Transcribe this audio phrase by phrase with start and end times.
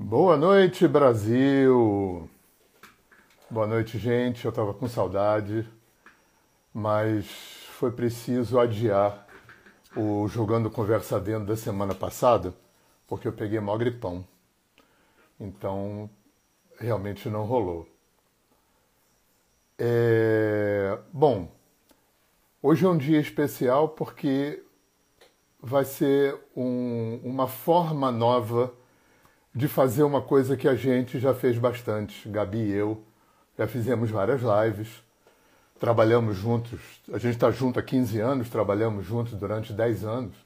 [0.00, 2.30] Boa noite, Brasil!
[3.50, 4.44] Boa noite, gente.
[4.44, 5.68] Eu estava com saudade,
[6.72, 7.26] mas
[7.72, 9.26] foi preciso adiar
[9.96, 12.54] o Jogando Conversa Dentro da semana passada,
[13.08, 14.24] porque eu peguei mó gripão.
[15.38, 16.08] Então,
[16.78, 17.88] realmente não rolou.
[19.76, 20.96] É...
[21.12, 21.50] Bom,
[22.62, 24.62] hoje é um dia especial porque
[25.60, 28.77] vai ser um, uma forma nova
[29.58, 33.02] de fazer uma coisa que a gente já fez bastante, Gabi e eu.
[33.58, 35.02] Já fizemos várias lives,
[35.80, 36.78] trabalhamos juntos.
[37.12, 40.36] A gente está junto há 15 anos, trabalhamos juntos durante 10 anos.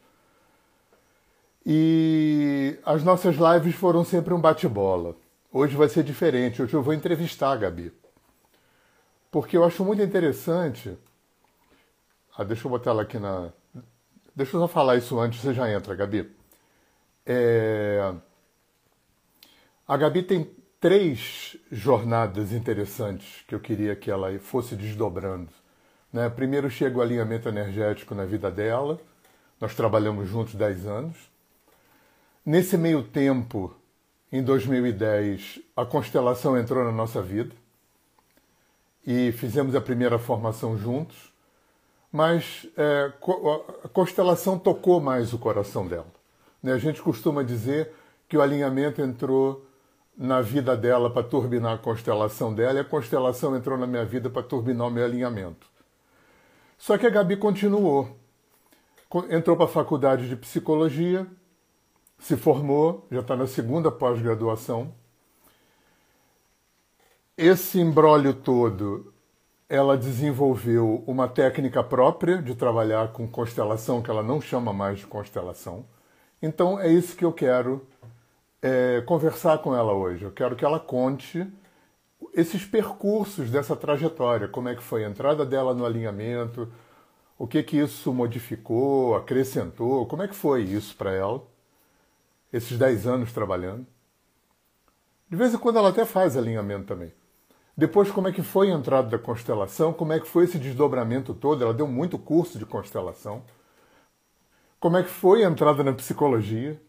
[1.67, 5.15] E as nossas lives foram sempre um bate-bola.
[5.53, 6.63] Hoje vai ser diferente.
[6.63, 7.93] Hoje eu vou entrevistar a Gabi.
[9.31, 10.97] Porque eu acho muito interessante.
[12.35, 13.53] Ah, deixa eu botar ela aqui na.
[14.35, 16.35] Deixa eu só falar isso antes, você já entra, Gabi.
[17.27, 18.15] É...
[19.87, 20.49] A Gabi tem
[20.81, 25.51] três jornadas interessantes que eu queria que ela fosse desdobrando.
[26.13, 26.29] Né?
[26.29, 29.01] Primeiro chega o alinhamento energético na vida dela.
[29.61, 31.17] Nós trabalhamos juntos 10 anos.
[32.45, 33.75] Nesse meio tempo,
[34.31, 37.55] em 2010, a constelação entrou na nossa vida
[39.07, 41.33] e fizemos a primeira formação juntos.
[42.11, 43.13] Mas é,
[43.85, 46.13] a constelação tocou mais o coração dela.
[46.63, 46.73] Né?
[46.73, 47.93] A gente costuma dizer
[48.29, 49.67] que o alinhamento entrou
[50.17, 54.29] na vida dela para turbinar a constelação dela e a constelação entrou na minha vida
[54.29, 55.67] para turbinar o meu alinhamento.
[56.79, 58.17] Só que a Gabi continuou.
[59.31, 61.27] Entrou para a faculdade de psicologia,
[62.19, 64.95] se formou, já está na segunda pós-graduação.
[67.37, 69.13] Esse embrólio todo,
[69.69, 75.07] ela desenvolveu uma técnica própria de trabalhar com constelação, que ela não chama mais de
[75.07, 75.85] constelação.
[76.41, 77.87] Então é isso que eu quero
[78.63, 80.25] é, conversar com ela hoje.
[80.25, 81.47] Eu quero que ela conte
[82.33, 86.73] esses percursos dessa trajetória, como é que foi a entrada dela no alinhamento,
[87.37, 91.43] o que que isso modificou, acrescentou, como é que foi isso para ela,
[92.53, 93.87] esses 10 anos trabalhando.
[95.29, 97.13] De vez em quando ela até faz alinhamento também.
[97.77, 101.35] Depois, como é que foi a entrada da constelação, como é que foi esse desdobramento
[101.35, 103.43] todo, ela deu muito curso de constelação.
[104.79, 106.81] Como é que foi a entrada na psicologia,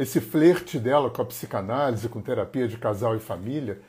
[0.00, 3.82] esse flerte dela com a psicanálise, com terapia de casal e família,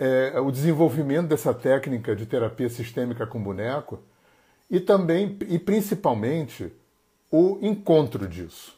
[0.00, 4.02] é, o desenvolvimento dessa técnica de terapia sistêmica com boneco
[4.70, 6.72] e também e principalmente
[7.30, 8.74] o encontro disso.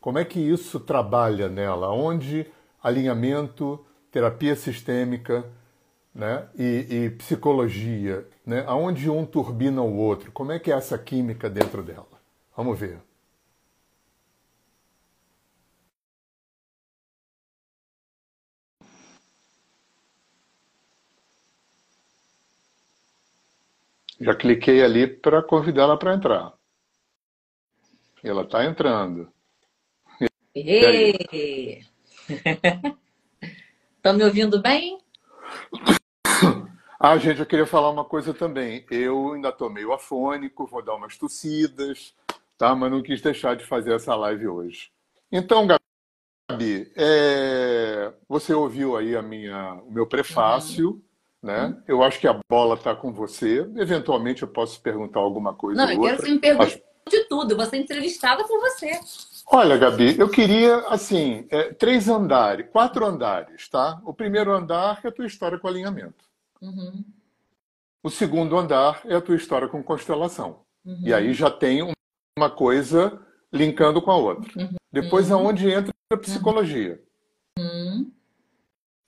[0.00, 1.90] Como é que isso trabalha nela?
[1.92, 2.46] Onde
[2.80, 5.44] alinhamento, terapia sistêmica
[6.14, 10.30] né, e, e psicologia, né, aonde um turbina o outro?
[10.30, 12.06] Como é que é essa química dentro dela?
[12.56, 13.00] Vamos ver.
[24.20, 26.52] Já cliquei ali para convidar ela para entrar.
[28.22, 29.30] Ela está entrando.
[33.96, 34.98] Estão me ouvindo bem?
[37.06, 38.86] Ah, gente, eu queria falar uma coisa também.
[38.90, 42.14] Eu ainda estou meio afônico, vou dar umas tossidas,
[42.56, 42.74] tá?
[42.74, 44.90] Mas não quis deixar de fazer essa live hoje.
[45.30, 48.10] Então, Gabi, é...
[48.26, 50.92] você ouviu aí a minha, o meu prefácio.
[50.92, 51.02] Uhum
[51.44, 51.66] né?
[51.66, 51.82] Hum.
[51.86, 53.60] Eu acho que a bola está com você.
[53.76, 55.84] Eventualmente eu posso perguntar alguma coisa.
[55.84, 56.16] Não, eu outra.
[56.16, 57.54] quero que você me pergunte de tudo.
[57.56, 58.98] Você é entrevistada por você.
[59.46, 64.00] Olha, Gabi, eu queria, assim, é, três andares, quatro andares, tá?
[64.06, 66.24] O primeiro andar é a tua história com alinhamento.
[66.62, 67.04] Uhum.
[68.02, 70.60] O segundo andar é a tua história com constelação.
[70.82, 71.02] Uhum.
[71.04, 71.92] E aí já tem
[72.38, 73.20] uma coisa
[73.52, 74.50] linkando com a outra.
[74.56, 74.74] Uhum.
[74.90, 75.36] Depois, uhum.
[75.36, 77.02] aonde entra a psicologia.
[77.58, 78.10] Uhum.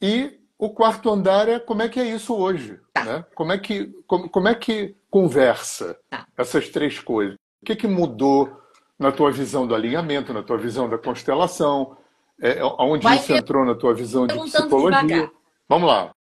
[0.03, 3.05] E o quarto andar é como é que é isso hoje, tá.
[3.05, 3.25] né?
[3.35, 6.27] Como é que como, como é que conversa tá.
[6.37, 7.37] essas três coisas?
[7.63, 8.61] O que, que mudou
[8.99, 11.97] na tua visão do alinhamento, na tua visão da constelação?
[12.41, 15.03] É, onde Vai isso entrou na tua visão de psicologia?
[15.03, 15.31] Devagar.
[15.69, 16.15] Vamos lá.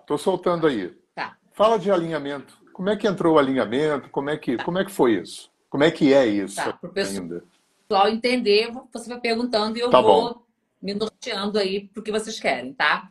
[0.00, 0.94] Estou soltando aí.
[1.14, 1.36] Tá.
[1.52, 2.54] Fala de alinhamento.
[2.72, 4.10] Como é que entrou o alinhamento?
[4.10, 4.64] Como é que, tá.
[4.64, 5.50] como é que foi isso?
[5.68, 6.78] Como é que é isso tá.
[6.82, 10.42] O pessoal entender, você vai perguntando e eu tá vou bom.
[10.80, 13.10] me norteando aí para o que vocês querem, tá?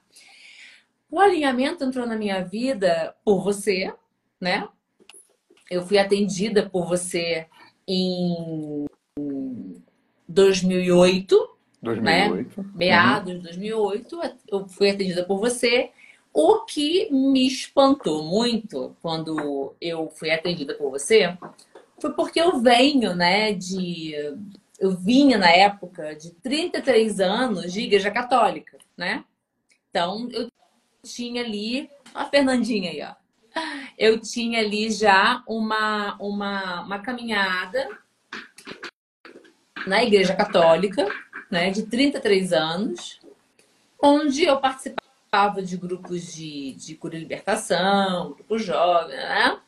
[1.10, 3.94] O alinhamento entrou na minha vida por você,
[4.40, 4.68] né?
[5.70, 7.48] Eu fui atendida por você
[7.88, 8.86] em
[10.28, 11.50] 2008,
[11.82, 12.62] 2008.
[12.62, 12.72] né?
[12.76, 15.92] Meados de 2008, eu fui atendida por você.
[16.34, 21.38] O que me espantou muito quando eu fui atendida por você
[22.00, 24.14] foi porque eu venho, né, de
[24.78, 29.24] eu vinha na época de 33 anos de igreja católica, né?
[29.90, 30.50] Então, eu
[31.06, 33.16] tinha ali, a Fernandinha aí, ó.
[33.98, 37.88] Eu tinha ali já uma, uma, uma caminhada
[39.88, 41.08] na igreja católica,
[41.50, 43.22] né, de 33 anos,
[44.02, 49.60] onde eu participava de grupos de, de cura e libertação, grupos jovens, né?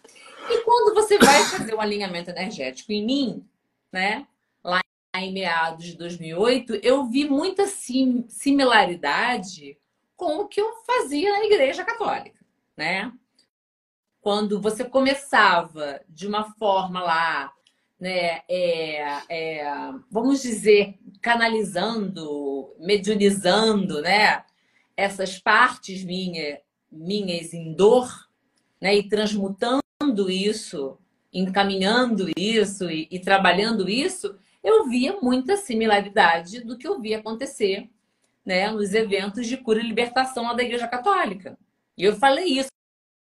[0.49, 3.45] E quando você vai fazer um alinhamento energético em mim,
[3.91, 4.25] né,
[4.63, 4.81] lá
[5.15, 9.77] em meados de 2008, eu vi muita sim, similaridade
[10.17, 12.43] com o que eu fazia na igreja católica,
[12.75, 13.13] né?
[14.19, 17.53] Quando você começava de uma forma lá,
[17.99, 24.43] né, é, é, vamos dizer, canalizando, mediunizando, né,
[24.97, 26.59] essas partes minha,
[26.91, 28.09] minhas em dor,
[28.81, 30.97] né, e transmutando isso,
[31.31, 37.89] encaminhando isso e, e trabalhando isso, eu via muita similaridade do que eu via acontecer
[38.47, 41.57] né, nos eventos de cura e libertação lá da Igreja Católica.
[41.97, 42.69] E eu falei isso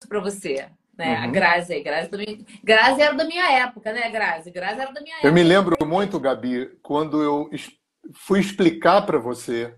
[0.09, 1.19] para você, né?
[1.19, 1.25] Uhum.
[1.25, 2.47] A Grazi aí, Grazi também.
[2.63, 4.53] Grazi era da minha época, né, Grazi?
[4.53, 5.27] Grazi era da minha época.
[5.27, 7.51] Eu me lembro muito, Gabi, quando eu
[8.15, 9.75] fui explicar para você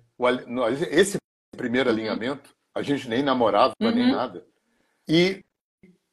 [0.90, 1.16] esse
[1.56, 1.96] primeiro uhum.
[1.96, 3.90] alinhamento, a gente nem namorava uhum.
[3.94, 4.44] nem nada.
[5.08, 5.43] E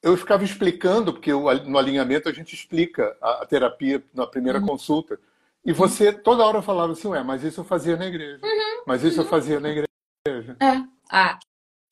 [0.02, 4.66] eu ficava explicando, porque no alinhamento a gente explica a, terapia na primeira uhum.
[4.66, 5.20] consulta.
[5.68, 8.40] E você toda hora falava assim, ué, mas isso eu fazia na igreja.
[8.42, 8.84] Uhum.
[8.86, 9.28] Mas isso eu uhum.
[9.28, 10.56] fazia na igreja.
[10.58, 10.82] É.
[11.10, 11.38] Ah,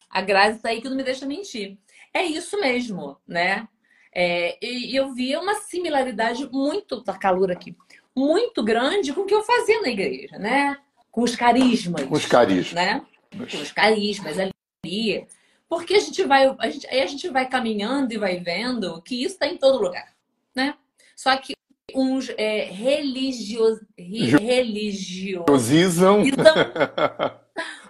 [0.08, 1.76] a Grazi tá aí que não me deixa mentir.
[2.10, 3.68] É isso mesmo, né?
[4.14, 7.76] É, e eu via uma similaridade muito, tá calor aqui,
[8.16, 10.78] muito grande com o que eu fazia na igreja, né?
[11.10, 12.02] Com os carismas.
[12.04, 12.72] Com os carismas.
[12.72, 13.06] Né?
[13.30, 15.26] Com os carismas ali.
[15.68, 19.22] Porque a gente vai, a gente, aí a gente vai caminhando e vai vendo que
[19.22, 20.14] isso está em todo lugar,
[20.54, 20.74] né?
[21.14, 21.55] Só que
[21.94, 26.22] uns é, religios, religiosizam,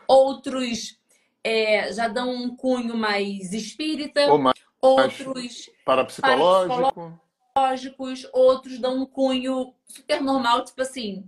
[0.07, 0.99] outros
[1.43, 7.21] é, já dão um cunho mais espírita, Ou mais outros parapsicológico.
[7.55, 11.25] parapsicológicos, outros dão um cunho super normal, tipo assim,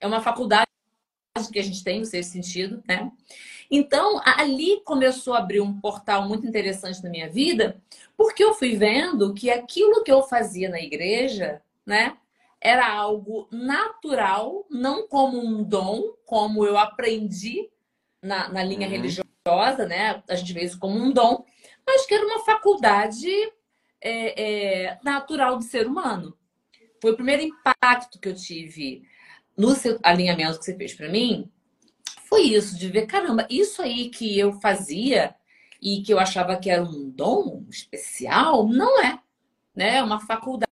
[0.00, 0.66] é uma faculdade
[1.52, 3.10] que a gente tem, no seu sentido, né?
[3.70, 7.80] Então, ali começou a abrir um portal muito interessante na minha vida,
[8.16, 12.16] porque eu fui vendo que aquilo que eu fazia na igreja, né,
[12.60, 17.70] era algo natural, não como um dom, como eu aprendi
[18.22, 18.92] na, na linha uhum.
[18.92, 20.22] religiosa, né?
[20.28, 21.44] A gente vê isso como um dom,
[21.86, 23.30] mas que era uma faculdade
[24.00, 24.42] é,
[24.90, 26.36] é, natural do ser humano.
[27.00, 29.02] Foi o primeiro impacto que eu tive
[29.56, 31.50] no seu alinhamento que você fez para mim,
[32.30, 35.34] foi isso, de ver, caramba, isso aí que eu fazia
[35.82, 39.18] e que eu achava que era um dom especial, não é.
[39.74, 39.96] Né?
[39.96, 40.69] É uma faculdade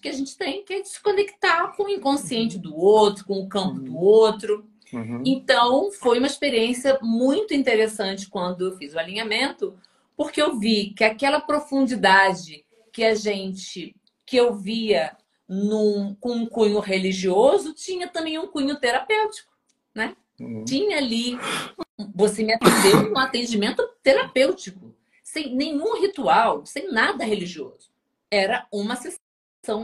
[0.00, 3.48] que a gente tem que é se conectar com o inconsciente do outro, com o
[3.48, 4.66] campo do outro.
[4.92, 5.22] Uhum.
[5.24, 9.74] Então, foi uma experiência muito interessante quando eu fiz o alinhamento,
[10.16, 12.62] porque eu vi que aquela profundidade
[12.92, 13.96] que a gente,
[14.26, 15.16] que eu via
[15.48, 19.50] num, com um cunho religioso, tinha também um cunho terapêutico,
[19.94, 20.14] né?
[20.38, 20.64] Uhum.
[20.64, 21.38] Tinha ali,
[22.14, 27.88] você me atendeu um atendimento terapêutico, sem nenhum ritual, sem nada religioso.
[28.30, 29.23] Era uma sessão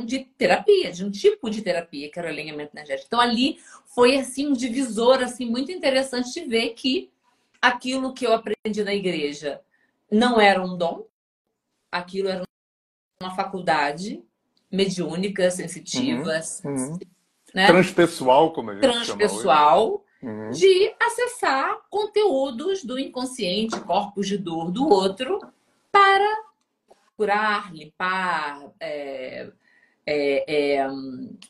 [0.05, 3.07] de terapia, de um tipo de terapia, que era o alinhamento energético.
[3.07, 7.11] Então ali foi assim um divisor assim muito interessante de ver que
[7.61, 9.61] aquilo que eu aprendi na igreja
[10.11, 11.07] não era um dom,
[11.91, 12.43] aquilo era
[13.23, 14.23] uma faculdade
[14.71, 16.99] mediúnica, sensitiva, uhum, uhum.
[17.53, 17.67] Né?
[17.67, 20.51] transpessoal, como a gente transpessoal, uhum.
[20.51, 25.41] de acessar conteúdos do inconsciente, corpos de dor do outro,
[25.91, 26.45] para
[27.17, 29.51] curar, limpar, é,
[30.11, 30.89] é, é,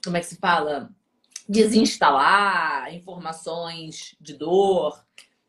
[0.05, 0.91] como é que se fala?
[1.49, 5.03] Desinstalar informações de dor.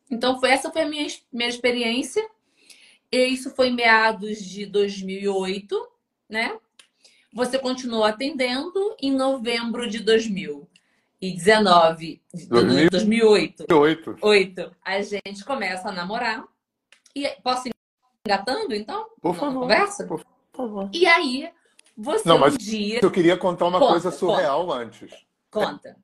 [0.09, 2.25] Então, foi, essa foi a minha, minha experiência.
[3.11, 5.87] E isso foi em meados de 2008,
[6.29, 6.57] né?
[7.33, 10.67] Você continuou atendendo em novembro de 2000
[11.21, 14.17] e 19, 2008, 2008.
[14.21, 16.43] 8, a gente começa a namorar.
[17.15, 17.71] E posso ir
[18.25, 19.07] engatando, então?
[19.21, 19.61] Por favor.
[19.61, 20.07] Conversa?
[20.07, 20.89] Por favor.
[20.93, 21.49] E aí,
[21.97, 22.99] você Não, mas um dia...
[23.01, 24.77] Eu queria contar uma conta, coisa surreal conta.
[24.77, 25.25] antes.
[25.49, 25.97] Conta.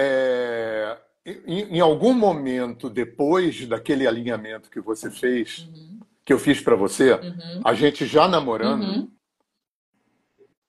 [0.00, 6.00] É, em, em, algum momento, depois daquele alinhamento que você fez, uhum.
[6.24, 7.62] que eu fiz para você, uhum.
[7.64, 9.10] a gente já namorando, uhum.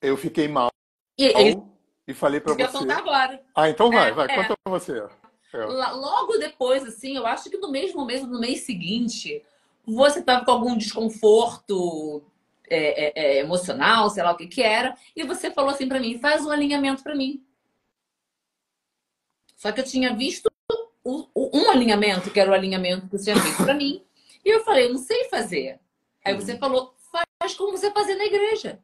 [0.02, 0.72] eu fiquei mal.
[1.18, 1.58] E,
[2.08, 2.68] e falei para você.
[2.68, 3.42] contar agora.
[3.54, 4.36] Ah, então vai, é, vai, é.
[4.36, 5.04] conta para você.
[5.54, 5.66] É.
[5.66, 9.44] Logo depois, assim, eu acho que no mesmo mês, no mês seguinte,
[9.86, 12.24] você estava com algum desconforto
[12.70, 16.00] é, é, é, emocional, sei lá o que que era, e você falou assim para
[16.00, 17.44] mim, faz um alinhamento para mim.
[19.56, 20.52] Só que eu tinha visto
[21.04, 24.04] o, o, um alinhamento, que era o alinhamento que você tinha feito para mim.
[24.46, 25.80] E eu falei, eu não sei fazer.
[26.24, 26.60] Aí você uhum.
[26.60, 26.96] falou,
[27.40, 28.80] faz como você fazia na igreja.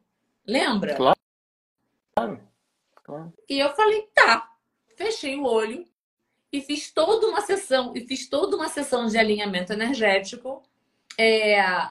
[0.46, 0.94] Lembra?
[0.96, 2.40] Claro.
[3.02, 3.32] claro.
[3.48, 4.50] E eu falei, tá.
[4.96, 5.84] Fechei o olho
[6.52, 10.62] e fiz toda uma sessão, e fiz toda uma sessão de alinhamento energético.
[11.18, 11.88] É,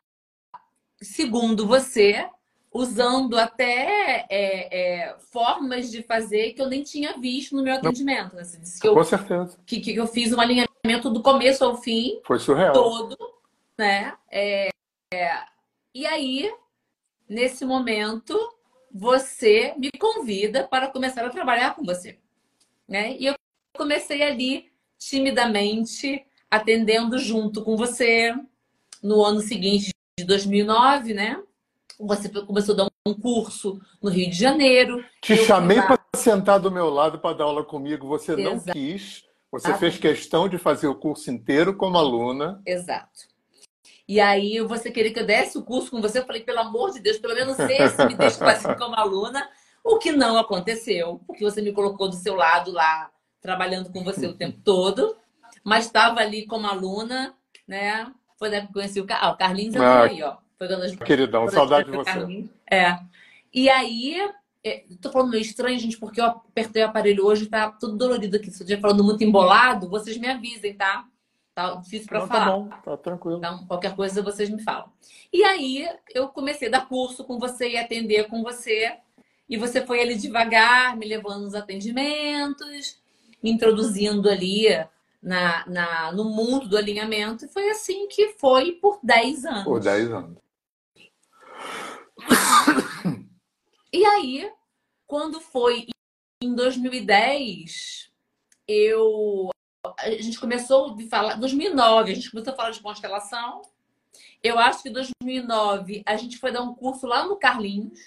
[1.03, 2.27] segundo você,
[2.73, 8.35] usando até é, é, formas de fazer que eu nem tinha visto no meu atendimento.
[8.35, 8.43] Né?
[8.81, 9.57] que eu, Com certeza.
[9.65, 12.19] Que, que eu fiz um alinhamento do começo ao fim.
[12.25, 12.73] Foi surreal.
[12.73, 13.15] Todo,
[13.77, 14.13] né?
[14.31, 14.69] É,
[15.13, 15.43] é,
[15.93, 16.51] e aí,
[17.29, 18.35] nesse momento,
[18.91, 22.17] você me convida para começar a trabalhar com você.
[22.87, 23.15] Né?
[23.19, 23.35] E eu
[23.75, 28.35] comecei ali, timidamente, atendendo junto com você.
[29.01, 31.41] No ano seguinte de 2009, né?
[31.99, 35.03] Você começou a dar um curso no Rio de Janeiro.
[35.21, 38.07] Te chamei para sentar do meu lado para dar aula comigo.
[38.07, 38.49] Você Exato.
[38.49, 39.25] não quis.
[39.51, 42.61] Você fez questão de fazer o curso inteiro como aluna.
[42.65, 43.27] Exato.
[44.07, 46.19] E aí você queria que eu desse o curso com você.
[46.19, 49.47] Eu falei, pelo amor de Deus, pelo menos esse me deixa fazer como aluna.
[49.83, 54.25] O que não aconteceu, porque você me colocou do seu lado lá, trabalhando com você
[54.25, 55.15] o tempo todo.
[55.63, 57.35] Mas estava ali como aluna,
[57.67, 58.11] né?
[58.43, 59.19] Foi da que conheci o, Car...
[59.21, 60.35] ah, o Carlinhos ah, aí, ó.
[60.57, 60.97] Foi quando gente...
[60.97, 62.49] Queridão, saudade de você.
[62.69, 62.99] É.
[63.53, 64.17] E aí,
[64.61, 67.95] é, tô falando meio estranho, gente, porque eu apertei o aparelho hoje e tá tudo
[67.95, 68.51] dolorido aqui.
[68.51, 71.05] Se eu estiver falando muito embolado, vocês me avisem, tá?
[71.55, 72.45] Tá difícil para falar.
[72.47, 73.37] Tá bom, tá tranquilo.
[73.37, 74.91] Então, qualquer coisa vocês me falam.
[75.31, 78.93] E aí, eu comecei a dar curso com você e atender com você.
[79.47, 82.99] E você foi ali devagar, me levando nos atendimentos,
[83.41, 84.67] me introduzindo ali
[85.23, 87.45] na, na, no mundo do alinhamento.
[87.45, 89.63] E foi assim que foi por 10 anos.
[89.63, 90.37] Por 10 anos.
[93.95, 94.51] E aí,
[95.05, 95.85] quando foi
[96.41, 98.11] em 2010,
[98.67, 99.51] eu
[99.99, 103.61] a gente começou a falar 2009, a gente começou a falar de constelação.
[104.41, 107.99] Eu acho que em 2009 a gente foi dar um curso lá no Carlinhos,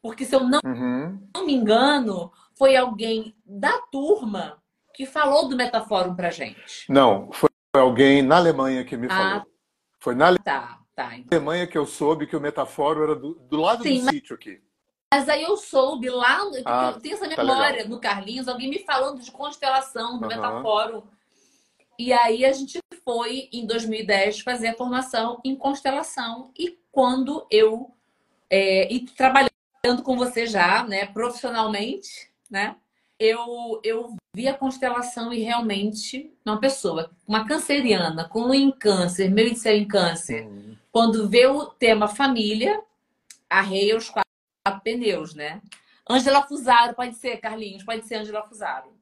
[0.00, 1.20] porque se eu não, uhum.
[1.34, 4.62] não me engano, foi alguém da turma
[4.96, 6.90] que falou do Metafórum pra gente.
[6.90, 9.46] Não, foi alguém na Alemanha que me ah, falou.
[9.98, 11.36] Foi na tá, tá, então.
[11.36, 14.14] Alemanha que eu soube que o Metafórum era do, do lado Sim, do mas...
[14.14, 14.62] sítio aqui.
[15.12, 18.70] Mas aí eu soube lá, ah, eu tenho essa tá memória tá no Carlinhos, alguém
[18.70, 20.28] me falando de constelação do uhum.
[20.28, 21.02] Metafórum.
[21.98, 26.50] E aí a gente foi, em 2010, fazer a formação em constelação.
[26.58, 27.94] E quando eu...
[28.48, 29.50] É, e trabalhando
[30.02, 32.76] com você já, né, profissionalmente, né?
[33.18, 39.48] Eu, eu vi a constelação e realmente uma pessoa, uma canceriana, com em câncer, meu
[39.48, 40.76] índice em câncer, uhum.
[40.92, 42.78] quando vê o tema família,
[43.48, 45.62] arreia os quatro pneus, né?
[46.08, 48.92] Angela Fusaro, pode ser, Carlinhos, pode ser Angela Fusaro.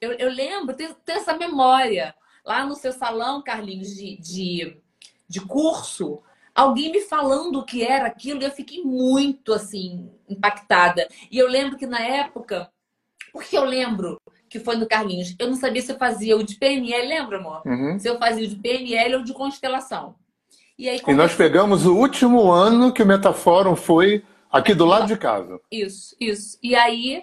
[0.00, 2.14] Eu, eu lembro, tenho, tenho essa memória
[2.44, 4.82] lá no seu salão, Carlinhos, de, de,
[5.28, 6.22] de curso,
[6.54, 11.06] alguém me falando o que era aquilo, e eu fiquei muito assim, impactada.
[11.30, 12.70] E eu lembro que na época,
[13.32, 16.56] porque eu lembro que foi no Carlinhos, eu não sabia se eu fazia o de
[16.56, 17.62] PNL, lembra, amor?
[17.64, 17.98] Uhum.
[17.98, 20.16] Se eu fazia o de PNL ou de constelação.
[20.76, 25.06] E, aí, e nós pegamos o último ano que o Metafórum foi aqui do lado
[25.06, 25.60] de casa.
[25.70, 26.58] Isso, isso.
[26.62, 27.22] E aí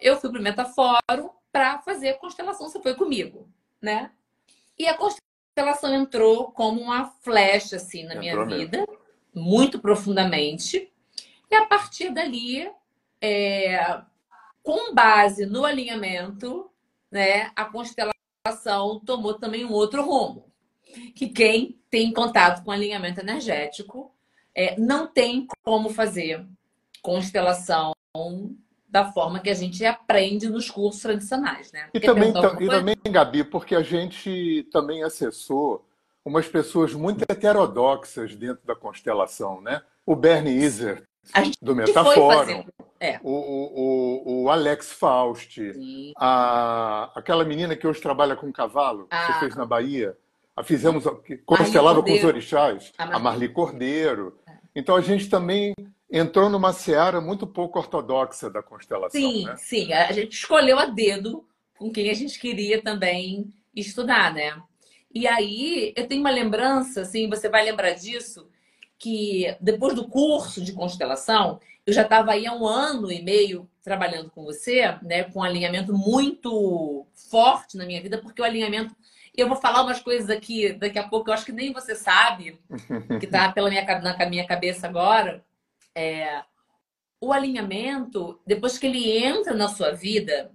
[0.00, 3.48] eu fui para o Metafórum para fazer constelação, você foi comigo,
[3.80, 4.10] né?
[4.78, 8.98] E a constelação entrou como uma flecha assim na entrou minha vida, mesmo.
[9.34, 10.90] muito profundamente.
[11.50, 12.68] E a partir dali,
[13.20, 14.00] é,
[14.64, 16.70] com base no alinhamento,
[17.12, 20.50] né, a constelação tomou também um outro rumo.
[21.14, 24.12] Que quem tem contato com alinhamento energético
[24.54, 26.44] é, não tem como fazer
[27.02, 27.92] constelação
[28.88, 31.90] da forma que a gente aprende nos cursos tradicionais, né?
[31.92, 32.30] E também,
[32.60, 35.84] e também, Gabi, porque a gente também acessou
[36.24, 39.82] umas pessoas muito heterodoxas dentro da constelação, né?
[40.06, 41.02] O Bernie Iser,
[41.60, 42.64] do Metaforum,
[43.04, 43.20] é.
[43.22, 45.60] o, o, o, Alex Faust,
[46.16, 49.40] a, aquela menina que hoje trabalha com cavalo, que você ah.
[49.40, 50.16] fez na Bahia,
[50.56, 51.04] a fizemos,
[51.44, 54.38] constelava com os orixás, a Marli Cordeiro.
[54.46, 54.52] É.
[54.74, 55.74] Então a gente também
[56.10, 59.20] entrou numa seara muito pouco ortodoxa da constelação.
[59.20, 59.56] Sim, né?
[59.56, 59.92] sim.
[59.92, 61.44] A gente escolheu a dedo
[61.76, 64.56] com quem a gente queria também estudar, né?
[65.12, 68.48] E aí eu tenho uma lembrança, assim, você vai lembrar disso,
[68.98, 73.68] que depois do curso de constelação, eu já estava aí há um ano e meio
[73.82, 78.94] trabalhando com você, né, com um alinhamento muito forte na minha vida, porque o alinhamento
[79.36, 82.58] eu vou falar umas coisas aqui daqui a pouco, eu acho que nem você sabe,
[83.18, 85.44] que está pela minha, na minha cabeça agora,
[85.94, 86.42] é,
[87.20, 90.52] o alinhamento, depois que ele entra na sua vida,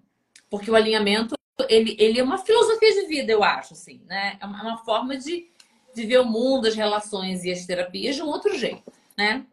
[0.50, 1.36] porque o alinhamento
[1.68, 4.38] ele, ele é uma filosofia de vida, eu acho, assim, né?
[4.40, 5.49] É uma, é uma forma de,
[5.94, 9.46] de ver o mundo, as relações e as terapias de um outro jeito, né?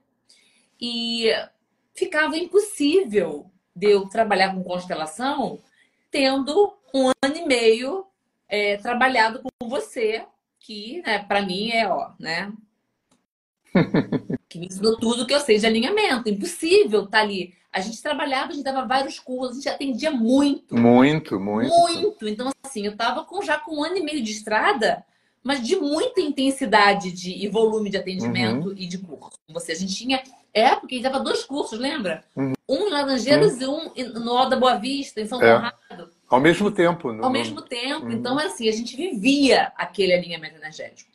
[0.80, 1.30] E
[1.94, 5.58] ficava impossível de eu trabalhar com constelação
[6.10, 8.06] tendo um ano e meio
[8.48, 10.24] é, trabalhado com você,
[10.60, 12.52] que, né, para mim é, ó, né?
[14.48, 16.28] que me ensinou tudo que eu sei de alinhamento.
[16.28, 17.54] Impossível estar tá ali.
[17.72, 20.74] A gente trabalhava, a gente dava vários cursos, a gente atendia muito.
[20.74, 21.68] Muito, muito.
[21.68, 22.28] Muito.
[22.28, 25.04] Então, assim, eu estava com, já com um ano e meio de estrada,
[25.46, 28.74] mas de muita intensidade de, e volume de atendimento uhum.
[28.76, 29.38] e de curso.
[29.50, 30.20] Você, a gente tinha
[30.52, 32.24] época que dava dois cursos, lembra?
[32.34, 32.54] Uhum.
[32.68, 33.92] Um em Laranjeiras uhum.
[33.94, 35.54] e um no Alda Boa Vista, em São é.
[35.54, 36.10] Conrado.
[36.28, 37.12] Ao mesmo tempo.
[37.12, 37.24] No...
[37.24, 38.06] Ao mesmo tempo.
[38.06, 38.10] Uhum.
[38.10, 41.12] Então, assim, a gente vivia aquele alinhamento energético.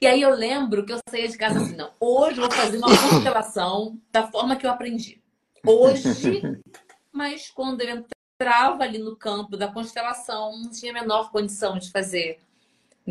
[0.00, 2.76] E aí eu lembro que eu saía de casa assim, não, hoje eu vou fazer
[2.76, 5.22] uma constelação da forma que eu aprendi.
[5.64, 6.42] Hoje,
[7.12, 11.88] mas quando eu entrava ali no campo da constelação, não tinha a menor condição de
[11.92, 12.40] fazer.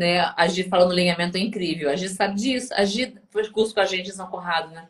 [0.00, 0.32] Né?
[0.34, 1.90] A Gi falando alinhamento é incrível.
[1.90, 2.72] A Gi sabe disso.
[2.72, 4.88] A Gi fez curso com a gente em São Conrado, né?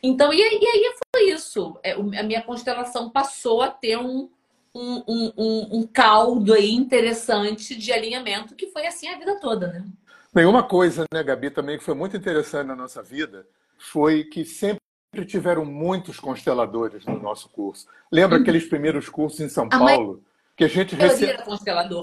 [0.00, 1.76] Então, e, e aí foi isso.
[1.82, 4.30] É, a minha constelação passou a ter um,
[4.72, 5.02] um,
[5.36, 9.84] um, um caldo aí interessante de alinhamento, que foi assim a vida toda, né?
[10.32, 13.44] Nenhuma coisa, né, Gabi, também que foi muito interessante na nossa vida
[13.76, 14.78] foi que sempre
[15.26, 17.88] tiveram muitos consteladores no nosso curso.
[18.10, 18.42] Lembra hum.
[18.42, 20.22] aqueles primeiros cursos em São a Paulo?
[20.56, 21.36] Que a gente, rece...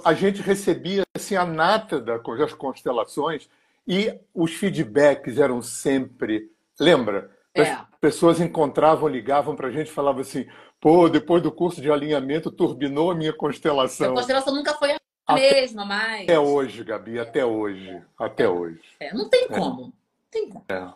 [0.04, 3.48] a gente recebia assim, a nata das constelações
[3.88, 6.52] e os feedbacks eram sempre.
[6.80, 7.32] Lembra?
[7.54, 7.62] É.
[7.62, 10.46] As pessoas encontravam, ligavam para a gente e falavam assim:
[10.80, 14.12] pô, depois do curso de alinhamento, turbinou a minha constelação.
[14.12, 14.96] A constelação nunca foi
[15.28, 16.24] a mesma mais.
[16.24, 18.02] Até hoje, Gabi, até hoje.
[18.18, 18.82] Até hoje.
[19.00, 19.48] É, não tem é.
[19.48, 19.82] como.
[19.82, 19.94] Não
[20.30, 20.66] tem como.
[20.68, 20.88] É.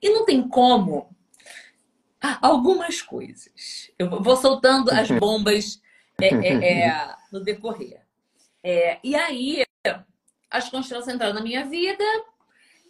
[0.00, 1.08] E não tem como
[2.42, 3.90] algumas coisas.
[3.98, 5.80] Eu vou soltando as bombas
[6.20, 8.00] é, é, é, no decorrer.
[8.62, 9.64] É, e aí,
[10.50, 12.04] as constelações entraram na minha vida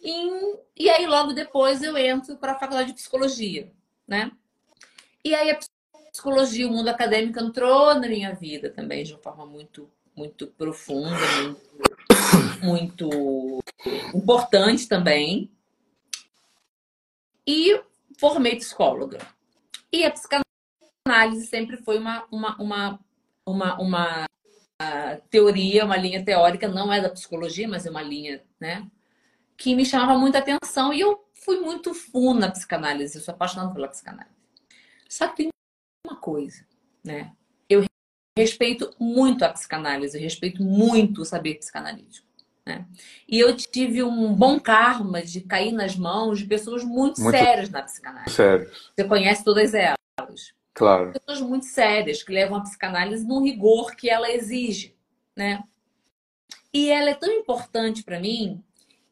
[0.01, 3.71] e, e aí logo depois eu entro para a faculdade de psicologia,
[4.07, 4.31] né?
[5.23, 5.59] E aí a
[6.11, 9.89] psicologia, o mundo acadêmico entrou na minha vida também de uma forma muito
[10.19, 11.15] muito profunda,
[12.61, 13.63] muito, muito
[14.13, 15.49] importante também.
[17.47, 17.81] E
[18.17, 19.19] formei psicóloga.
[19.91, 22.99] E a psicanálise sempre foi uma, uma, uma,
[23.51, 24.25] uma, uma
[25.29, 28.89] teoria, uma linha teórica, não é da psicologia, mas é uma linha, né?
[29.57, 33.73] Que me chamava muita atenção e eu fui muito fundo na psicanálise, eu sou apaixonada
[33.73, 34.35] pela psicanálise.
[35.07, 35.49] Só que tem
[36.05, 36.65] uma coisa,
[37.03, 37.33] né?
[37.69, 37.83] Eu
[38.37, 42.27] respeito muito a psicanálise, respeito muito o saber psicanalítico.
[42.65, 42.85] Né?
[43.27, 47.69] E eu tive um bom karma de cair nas mãos de pessoas muito, muito sérias
[47.69, 48.35] na psicanálise.
[48.35, 48.91] Sérias.
[48.95, 50.53] Você conhece todas elas.
[50.79, 51.11] Claro.
[51.11, 54.95] Pessoas muito sérias que levam a psicanálise no rigor que ela exige,
[55.35, 55.61] né?
[56.73, 58.63] E ela é tão importante para mim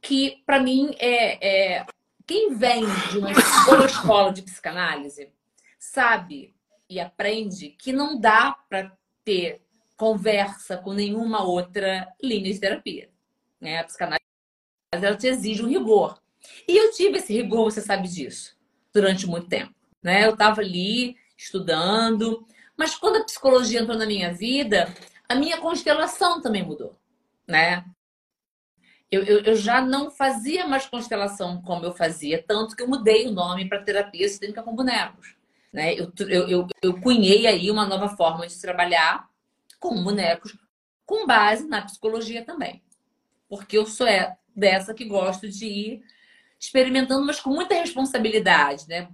[0.02, 1.86] que, para mim, é, é,
[2.26, 3.32] quem vem de uma
[3.66, 5.30] boa escola de psicanálise
[5.78, 6.56] sabe
[6.90, 8.90] e aprende que não dá para
[9.26, 9.62] ter
[9.98, 13.10] conversa com nenhuma outra linha de terapia.
[13.60, 13.80] Né?
[13.80, 14.24] A psicanálise
[14.90, 16.18] ela te exige um rigor.
[16.66, 18.58] E eu tive esse rigor, você sabe disso,
[18.94, 19.76] durante muito tempo.
[20.02, 20.26] Né?
[20.26, 22.46] Eu estava ali estudando,
[22.76, 24.94] mas quando a psicologia entrou na minha vida,
[25.30, 26.98] a minha constelação também mudou.
[27.48, 27.86] Né?
[29.10, 33.28] Eu, eu, eu, já não fazia mais constelação como eu fazia, tanto que eu mudei
[33.28, 35.36] o nome para terapia sistêmica com bonecos.
[35.72, 35.94] Né?
[35.94, 39.30] Eu, eu, eu, eu cunhei aí uma nova forma de trabalhar
[39.80, 40.58] com bonecos,
[41.06, 42.84] com base na psicologia também.
[43.48, 46.04] Porque eu sou é, dessa que gosto de ir
[46.60, 49.08] experimentando, mas com muita responsabilidade, né?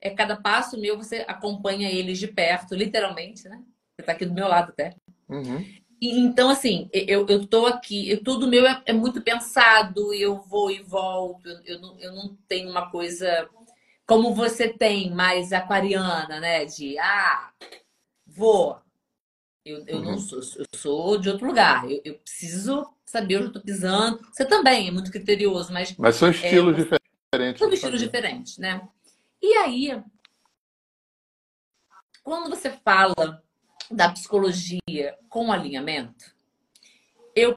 [0.00, 3.60] É cada passo meu, você acompanha eles de perto, literalmente, né?
[3.94, 4.94] Você está aqui do meu lado até.
[5.28, 5.64] Uhum.
[6.00, 10.40] E, então, assim, eu, eu tô aqui, eu, tudo meu é, é, muito pensado, eu
[10.40, 13.48] vou e volto, eu, eu, não, eu não tenho uma coisa
[14.06, 16.64] como você tem mais aquariana, né?
[16.64, 17.50] De ah,
[18.26, 18.80] vou.
[19.64, 20.04] Eu, eu uhum.
[20.04, 21.84] não sou, eu sou de outro lugar.
[21.90, 24.18] Eu, eu preciso saber onde eu estou pisando.
[24.32, 25.94] Você também é muito criterioso, mas.
[25.98, 27.58] Mas são estilos é, diferentes.
[27.58, 28.80] São estilos diferentes, né?
[29.40, 30.02] E aí,
[32.22, 33.42] quando você fala
[33.90, 36.34] da psicologia com alinhamento,
[37.34, 37.54] eu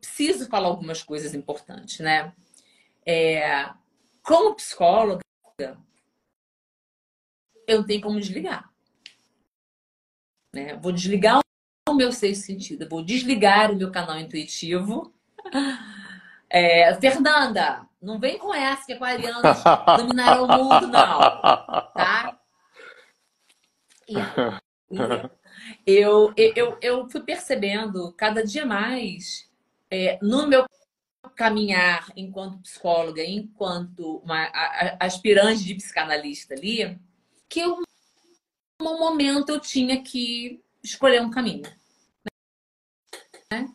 [0.00, 2.32] preciso falar algumas coisas importantes, né?
[3.04, 3.70] É,
[4.22, 5.22] como psicóloga,
[7.66, 8.70] eu não tenho como desligar.
[10.54, 10.76] Né?
[10.76, 11.40] Vou desligar
[11.88, 15.12] o meu sexto sentido, vou desligar o meu canal intuitivo.
[16.50, 19.62] É, Fernanda, não vem com essa que aquarianas
[19.96, 20.92] dominarão o mundo, não.
[21.92, 22.40] Tá?
[24.08, 24.14] E,
[25.86, 29.50] eu, eu, eu fui percebendo cada dia mais
[29.90, 30.64] é, no meu
[31.34, 36.98] caminhar enquanto psicóloga, enquanto uma a, a aspirante de psicanalista ali,
[37.48, 37.80] que eu,
[38.80, 41.70] no momento eu tinha que escolher um caminho.
[43.52, 43.72] Né?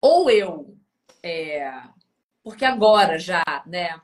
[0.00, 0.76] Ou eu,
[1.26, 1.82] é,
[2.44, 4.00] porque agora já, né,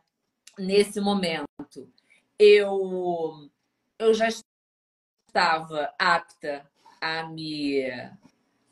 [0.58, 1.88] nesse momento,
[2.36, 3.48] eu,
[3.96, 4.28] eu já
[5.28, 6.68] estava apta
[7.00, 7.84] a me,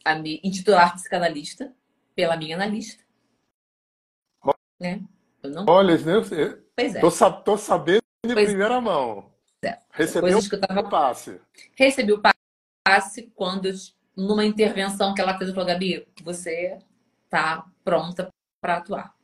[0.04, 1.72] a me intitular psicanalista
[2.12, 3.04] pela minha analista.
[4.80, 5.00] Né?
[5.42, 5.66] Eu não...
[5.68, 7.00] Olha, eu, pois é.
[7.00, 7.10] tô,
[7.42, 8.80] tô sabendo de pois primeira é.
[8.80, 9.32] mão.
[9.62, 9.78] É.
[9.92, 10.88] Recebeu o tava...
[10.88, 11.40] passe.
[11.76, 12.20] Recebi o
[12.84, 13.70] passe quando,
[14.16, 16.78] numa intervenção que ela fez, eu falei, Gabi, você
[17.28, 18.28] tá pronta
[18.60, 19.14] para atuar.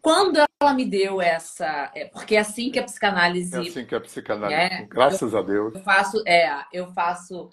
[0.00, 1.90] Quando ela me deu essa.
[1.94, 3.54] É, porque é assim que a psicanálise.
[3.54, 4.60] É assim que a psicanálise.
[4.60, 5.74] É, graças eu, a Deus.
[5.74, 7.50] Eu faço, é, eu faço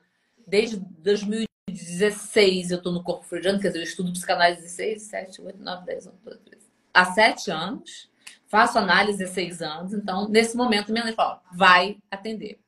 [0.47, 5.41] desde 2016 eu estou no corpo freudiano, quer dizer, eu estudo psicanálise de 6, 7,
[5.41, 6.65] 8, 9, 10, 11, 12, 13.
[6.91, 8.09] Há 7 anos,
[8.47, 12.59] faço análise há 6 anos, então, nesse momento, minha mãe fala: vai atender.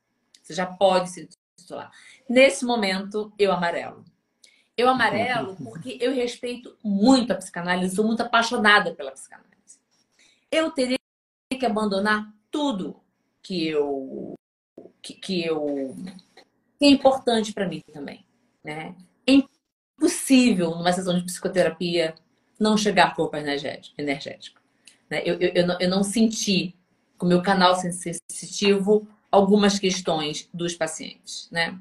[0.43, 1.27] Você já pode se
[1.57, 1.91] titular.
[2.29, 4.05] Nesse momento, eu amarelo.
[4.81, 9.51] Eu amarelo porque eu respeito muito a psicanálise, sou muito apaixonada pela psicanálise
[10.51, 10.97] eu teria
[11.57, 12.99] que abandonar tudo
[13.41, 14.35] que eu
[15.01, 15.95] que, que eu
[16.77, 18.25] que é importante para mim também,
[18.63, 18.95] né?
[19.25, 22.15] É impossível numa sessão de psicoterapia
[22.59, 24.61] não chegar corpo energético, energético.
[25.09, 25.21] Né?
[25.25, 26.75] Eu, eu, eu, não, eu não senti
[27.17, 31.79] com o meu canal sensitivo algumas questões dos pacientes, né?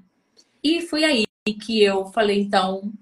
[0.63, 2.93] E foi aí que eu falei, então,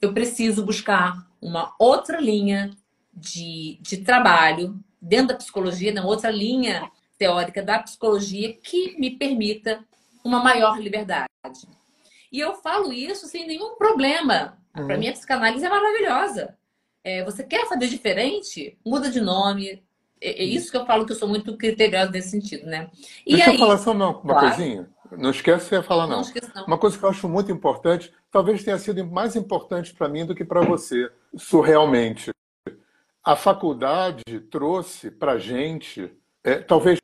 [0.00, 2.70] eu preciso buscar uma outra linha
[3.12, 9.84] de, de trabalho dentro da psicologia, na outra linha teórica da psicologia, que me permita
[10.24, 11.28] uma maior liberdade.
[12.32, 14.58] E eu falo isso sem nenhum problema.
[14.76, 14.86] Uhum.
[14.86, 16.56] Para mim, a psicanálise é maravilhosa.
[17.04, 18.76] É, você quer fazer diferente?
[18.84, 19.82] Muda de nome.
[20.20, 22.90] É, é, isso que eu falo que eu sou muito criteriosa nesse sentido, né?
[23.26, 24.48] E Deixa aí, eu falar só uma, uma claro.
[24.48, 24.90] coisinha.
[25.12, 26.22] Não esquece de falar, não.
[26.22, 26.64] não, não.
[26.66, 30.34] Uma coisa que eu acho muito importante, talvez tenha sido mais importante para mim do
[30.34, 32.34] que para você, surrealmente
[33.24, 36.12] a faculdade trouxe para gente,
[36.44, 37.00] é, talvez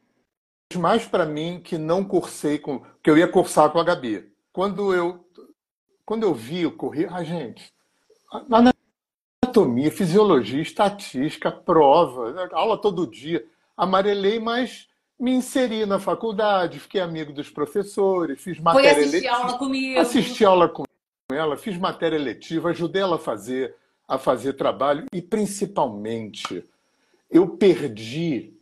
[0.76, 4.30] mais para mim que não cursei com, que eu ia cursar com a Gabi.
[4.52, 5.26] Quando eu
[6.04, 7.72] quando eu vi o currículo, a gente,
[9.42, 14.88] anatomia, fisiologia, estatística, prova, aula todo dia, amarelei, mas
[15.20, 20.00] me inseri na faculdade, fiquei amigo dos professores, fiz matéria Foi assistir aula comigo.
[20.00, 20.84] Assisti aula com
[21.30, 23.76] ela, fiz matéria letiva, ajudei ela a fazer
[24.08, 26.64] a fazer trabalho e, principalmente,
[27.30, 28.52] eu perdi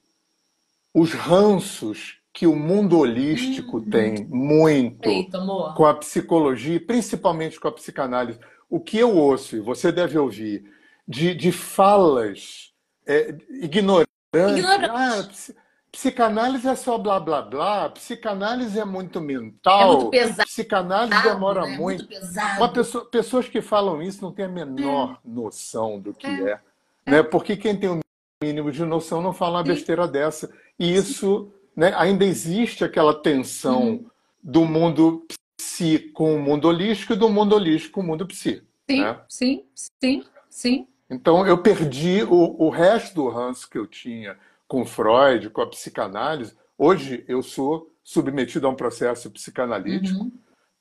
[0.92, 3.90] os ranços que o mundo holístico uhum.
[3.90, 5.38] tem muito Eita,
[5.75, 8.38] com a psicologia, principalmente com a psicanálise.
[8.68, 10.71] O que eu ouço, e você deve ouvir,
[11.07, 12.75] de, de falas
[13.07, 14.07] é, ignorantes.
[14.35, 15.55] Ignorante.
[15.57, 21.22] Ah, Psicanálise é só blá blá blá, psicanálise é muito mental, é muito pesado, psicanálise
[21.22, 21.77] demora né?
[21.79, 22.07] muito.
[22.07, 25.29] muito pessoa, pessoas que falam isso não têm a menor é.
[25.29, 26.61] noção do que é.
[27.07, 27.11] é.
[27.11, 27.22] Né?
[27.22, 28.01] Porque quem tem o
[28.42, 30.53] mínimo de noção não fala uma besteira dessa.
[30.79, 34.07] E isso né, ainda existe aquela tensão uhum.
[34.42, 38.62] do mundo psi com o mundo holístico e do mundo holístico com o mundo psi.
[38.88, 39.20] Sim, né?
[39.29, 40.87] sim, sim, sim.
[41.11, 44.37] Então eu perdi o, o resto do ranço que eu tinha
[44.68, 46.54] com Freud, com a psicanálise.
[46.76, 50.33] Hoje eu sou submetido a um processo psicanalítico, uhum.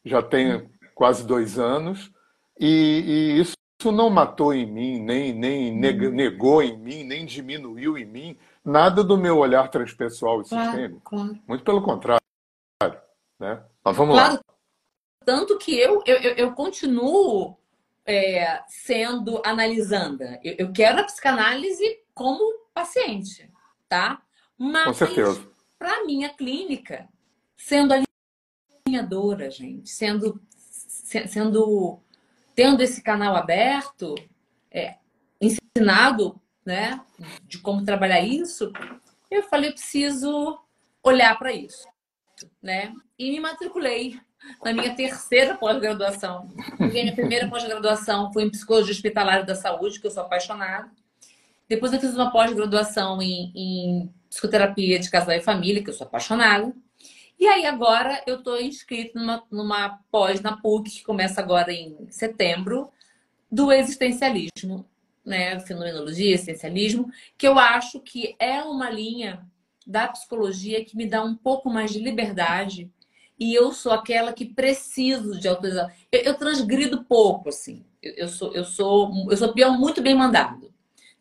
[0.05, 2.11] já tenho quase dois anos,
[2.59, 3.55] e, e, isso
[3.91, 6.11] não matou em mim, nem, nem uhum.
[6.11, 11.01] negou em mim, nem diminuiu em mim nada do meu olhar transpessoal e claro, sistêmico.
[11.09, 11.39] Claro.
[11.47, 12.21] Muito pelo contrário.
[13.39, 13.63] Né?
[13.83, 14.33] Mas vamos claro.
[14.33, 14.41] lá.
[15.23, 17.57] Tanto que eu, eu, eu continuo
[18.05, 20.39] é, sendo analisanda.
[20.43, 22.41] Eu, eu quero a psicanálise como
[22.73, 23.49] paciente
[23.87, 24.21] tá?
[24.57, 24.85] Mas.
[25.77, 27.07] Para minha clínica,
[27.55, 27.93] sendo
[28.87, 30.41] alinhadora, gente, sendo,
[31.27, 32.01] sendo
[32.55, 34.15] tendo esse canal aberto,
[34.71, 34.95] é,
[35.39, 36.99] ensinado, né,
[37.43, 38.73] de como trabalhar isso,
[39.29, 40.59] eu falei, eu preciso
[41.03, 41.87] olhar para isso,
[42.59, 42.93] né?
[43.17, 44.19] E me matriculei
[44.63, 46.49] na minha terceira pós-graduação.
[46.79, 50.89] Minha primeira pós-graduação foi em psicologia hospitalar da saúde, que eu sou apaixonada.
[51.67, 56.07] Depois eu fiz uma pós-graduação em, em, psicoterapia de casal e família, que eu sou
[56.07, 56.73] apaixonada.
[57.39, 62.07] E aí agora eu estou inscrito numa, numa pós na PUC, que começa agora em
[62.09, 62.89] setembro,
[63.51, 64.85] do existencialismo,
[65.23, 65.59] né?
[65.59, 69.45] Fenomenologia, existencialismo, que eu acho que é uma linha
[69.85, 72.91] da psicologia que me dá um pouco mais de liberdade
[73.39, 75.89] e eu sou aquela que preciso de autorização.
[76.11, 77.85] Eu, eu transgrido pouco, assim.
[78.01, 80.66] Eu, eu, sou, eu sou, eu sou peão muito bem mandado.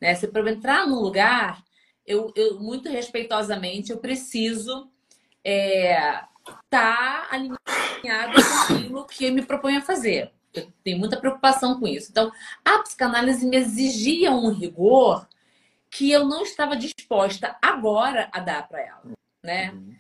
[0.00, 0.14] Né?
[0.14, 1.62] Se para entrar num lugar,
[2.06, 4.90] eu, eu muito respeitosamente eu preciso
[5.44, 6.24] estar é,
[6.70, 10.32] tá alinhada com aquilo que eu me proponho a fazer.
[10.54, 12.10] Eu tenho muita preocupação com isso.
[12.10, 12.32] Então,
[12.64, 15.28] a psicanálise me exigia um rigor
[15.90, 19.02] que eu não estava disposta agora a dar para ela,
[19.42, 19.72] né?
[19.72, 19.94] Uhum.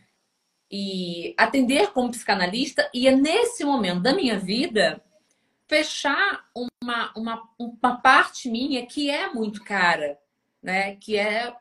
[0.70, 5.00] E atender como psicanalista e é nesse momento da minha vida
[5.68, 10.18] fechar uma, uma, uma parte minha que é muito cara,
[10.62, 10.96] né?
[10.96, 11.54] Que é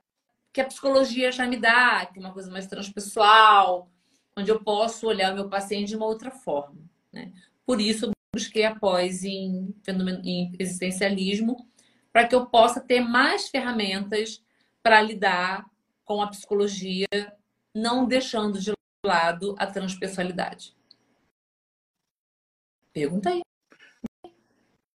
[0.53, 3.91] que a psicologia já me dá, que é uma coisa mais transpessoal,
[4.37, 7.33] onde eu posso olhar o meu paciente de uma outra forma, né?
[7.65, 9.73] Por isso busquei a pós em,
[10.23, 11.69] em existencialismo,
[12.11, 14.43] para que eu possa ter mais ferramentas
[14.83, 15.65] para lidar
[16.03, 17.07] com a psicologia,
[17.73, 18.71] não deixando de
[19.05, 20.75] lado a transpessoalidade.
[22.93, 23.41] Pergunta aí.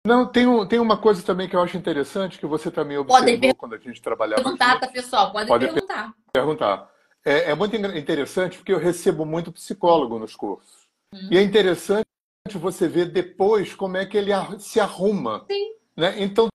[0.07, 3.40] Não, tem, um, tem uma coisa também que eu acho interessante que você também observou
[3.40, 3.55] per...
[3.57, 4.42] quando a gente trabalhava.
[4.42, 5.33] Perguntar, tá, pessoal?
[5.33, 6.14] Pode, pode perguntar.
[6.33, 6.90] Perguntar.
[7.25, 10.87] É, é, muito interessante porque eu recebo muito psicólogo nos cursos.
[11.12, 11.29] Hum.
[11.31, 12.07] E é interessante
[12.55, 15.45] você ver depois como é que ele se arruma.
[15.51, 15.73] Sim.
[15.97, 16.14] Né?
[16.23, 16.47] Então,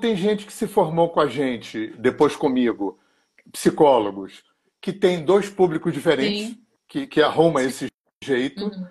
[0.00, 3.00] tem gente que se formou com a gente, depois comigo,
[3.50, 4.44] psicólogos,
[4.80, 7.88] que tem dois públicos diferentes, que, que arruma esse
[8.22, 8.66] jeito.
[8.66, 8.86] Uhum.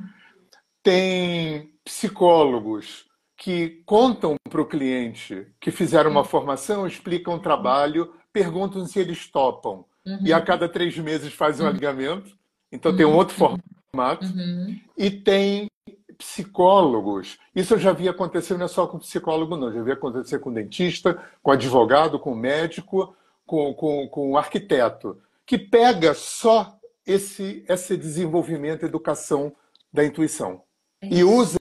[0.84, 3.07] Tem psicólogos
[3.38, 6.26] que contam para o cliente que fizeram uma uhum.
[6.26, 9.86] formação, explicam o trabalho, perguntam se eles topam.
[10.06, 10.19] Uhum.
[10.26, 11.76] E a cada três meses fazem um uhum.
[11.76, 12.36] alinhamento.
[12.71, 13.58] Então tem um outro uhum.
[13.91, 14.26] formato.
[14.26, 14.80] Uhum.
[14.97, 15.69] E tem
[16.17, 17.38] psicólogos.
[17.56, 19.71] Isso eu já vi acontecer, não é só com psicólogo, não.
[19.71, 26.13] Já vi acontecer com dentista, com advogado, com médico, com, com, com arquiteto, que pega
[26.15, 29.54] só esse, esse desenvolvimento, educação
[29.93, 30.63] da intuição.
[31.02, 31.60] É e usa,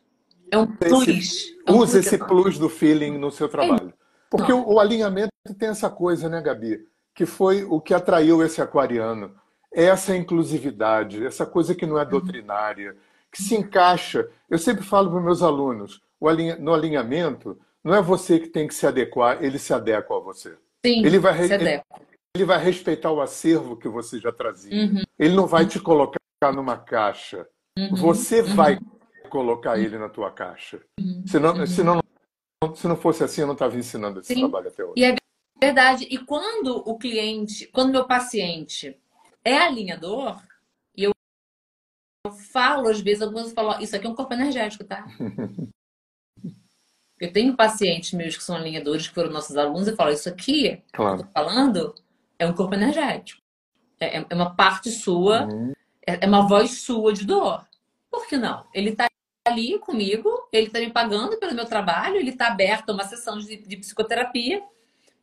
[0.51, 1.09] é um plus.
[1.09, 3.93] esse, é um usa esse plus do feeling no seu trabalho.
[4.31, 6.81] Porque o, o alinhamento tem essa coisa, né, Gabi?
[7.15, 9.35] Que foi o que atraiu esse aquariano.
[9.73, 12.11] Essa inclusividade, essa coisa que não é uhum.
[12.11, 12.97] doutrinária,
[13.31, 14.29] que se encaixa.
[14.49, 16.01] Eu sempre falo para meus alunos,
[16.59, 20.57] no alinhamento, não é você que tem que se adequar, ele se adequa a você.
[20.85, 21.83] Sim, ele vai, ele,
[22.35, 24.73] ele, vai respeitar o acervo que você já trazia.
[24.73, 25.03] Uhum.
[25.19, 26.19] Ele não vai te colocar
[26.55, 27.47] numa caixa.
[27.79, 27.95] Uhum.
[27.97, 28.55] Você uhum.
[28.55, 28.79] vai
[29.27, 30.81] colocar ele na tua caixa.
[30.99, 31.25] Uhum.
[31.27, 31.67] Senão, uhum.
[31.67, 32.03] senão,
[32.75, 34.41] se não fosse assim, eu não estava ensinando esse Sim.
[34.41, 34.95] trabalho até hoje.
[34.97, 35.15] E é
[35.61, 36.07] verdade.
[36.11, 38.99] E quando o cliente, quando meu paciente
[39.45, 40.41] é alinhador,
[40.97, 41.13] eu
[42.53, 45.07] falo, às vezes, algumas falam, isso aqui é um corpo energético, tá?
[47.21, 50.83] eu tenho pacientes meus que são alinhadores, que foram nossos alunos, e falo, isso aqui,
[50.93, 51.17] claro.
[51.17, 51.95] que eu tô falando,
[52.39, 53.41] é um corpo energético.
[54.01, 55.73] É, é, é uma parte sua, uhum.
[56.07, 57.67] É, é uma voz sua de dor.
[58.09, 58.65] Por que não?
[58.73, 59.09] Ele tá
[59.47, 63.39] ali comigo, ele tá me pagando pelo meu trabalho, ele tá aberto a uma sessão
[63.39, 64.63] de, de psicoterapia.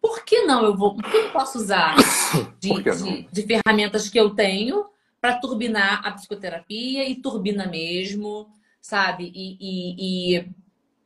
[0.01, 0.95] Por que não eu vou?
[0.95, 1.95] Por que eu posso usar
[2.59, 4.85] de, de, de ferramentas que eu tenho
[5.21, 8.49] para turbinar a psicoterapia e turbina mesmo,
[8.81, 9.31] sabe?
[9.33, 10.49] E, e, e,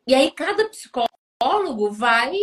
[0.08, 2.36] e, aí cada psicólogo vai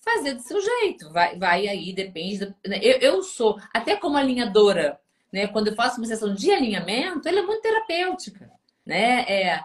[0.00, 2.52] fazer do seu jeito, vai, vai aí, depende.
[2.66, 2.80] Né?
[2.82, 4.98] eu, eu sou, até como alinhadora,
[5.32, 5.46] né?
[5.46, 8.50] Quando eu faço uma sessão de alinhamento, ela é muito terapêutica,
[8.84, 9.24] né?
[9.28, 9.64] É,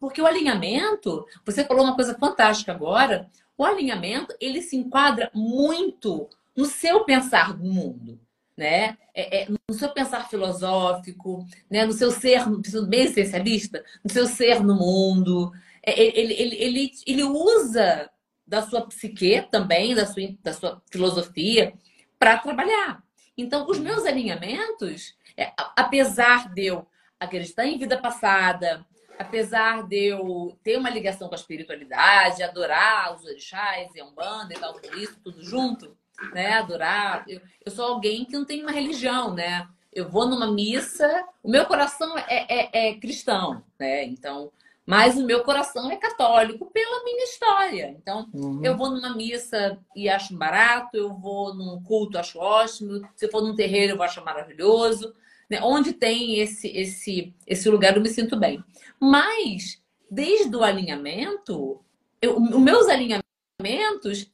[0.00, 6.28] porque o alinhamento, você falou uma coisa fantástica agora, o alinhamento, ele se enquadra muito
[6.56, 8.20] no seu pensar do mundo
[8.58, 8.98] né?
[9.14, 11.86] É, é, no seu pensar filosófico, né?
[11.86, 12.42] no seu ser,
[12.88, 15.52] bem essencialista, no seu ser no mundo.
[15.80, 18.10] É, ele, ele, ele, ele usa
[18.44, 21.72] da sua psique também, da sua, da sua filosofia,
[22.18, 23.00] para trabalhar.
[23.36, 26.84] Então, os meus alinhamentos, é, apesar de eu
[27.20, 28.84] acreditar em vida passada,
[29.18, 34.54] apesar de eu ter uma ligação com a espiritualidade, adorar os orixás e a umbanda
[34.54, 35.96] e tal, tudo isso, tudo junto,
[36.32, 36.54] né?
[36.54, 37.24] Adorar.
[37.28, 39.68] Eu, eu sou alguém que não tem uma religião, né?
[39.92, 44.04] Eu vou numa missa, o meu coração é, é, é cristão, né?
[44.04, 44.52] Então,
[44.88, 47.94] mas o meu coração é católico pela minha história.
[48.00, 48.60] Então, uhum.
[48.64, 53.06] eu vou numa missa e acho barato, eu vou num culto, acho ótimo.
[53.14, 55.14] Se eu for num terreiro, eu vou achar maravilhoso.
[55.48, 55.60] Né?
[55.62, 58.62] Onde tem esse, esse, esse lugar, eu me sinto bem.
[59.00, 61.80] Mas, desde o alinhamento,
[62.20, 63.24] eu, os meus alinhamentos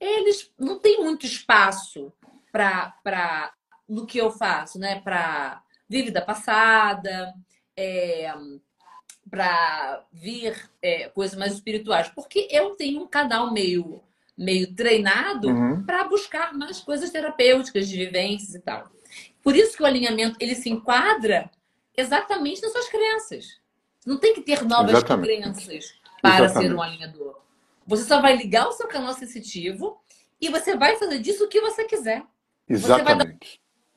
[0.01, 2.13] eles não têm muito espaço
[2.53, 3.53] para
[3.89, 5.01] no que eu faço, né?
[5.01, 7.35] Para vida passada,
[7.77, 8.33] é,
[9.31, 14.03] para vir é, coisas mais espirituais, porque eu tenho um canal meio
[14.37, 15.85] meio treinado uhum.
[15.85, 18.91] para buscar mais coisas terapêuticas de vivências e tal.
[19.45, 21.51] Por isso que o alinhamento ele se enquadra
[21.95, 23.61] exatamente nas suas crenças.
[24.07, 25.27] Não tem que ter novas Exatamente.
[25.27, 26.71] crenças para Exatamente.
[26.71, 27.41] ser um alinhador.
[27.87, 30.01] Você só vai ligar o seu canal sensitivo
[30.41, 32.25] e você vai fazer disso o que você quiser.
[32.67, 33.05] Exatamente.
[33.05, 33.17] Você vai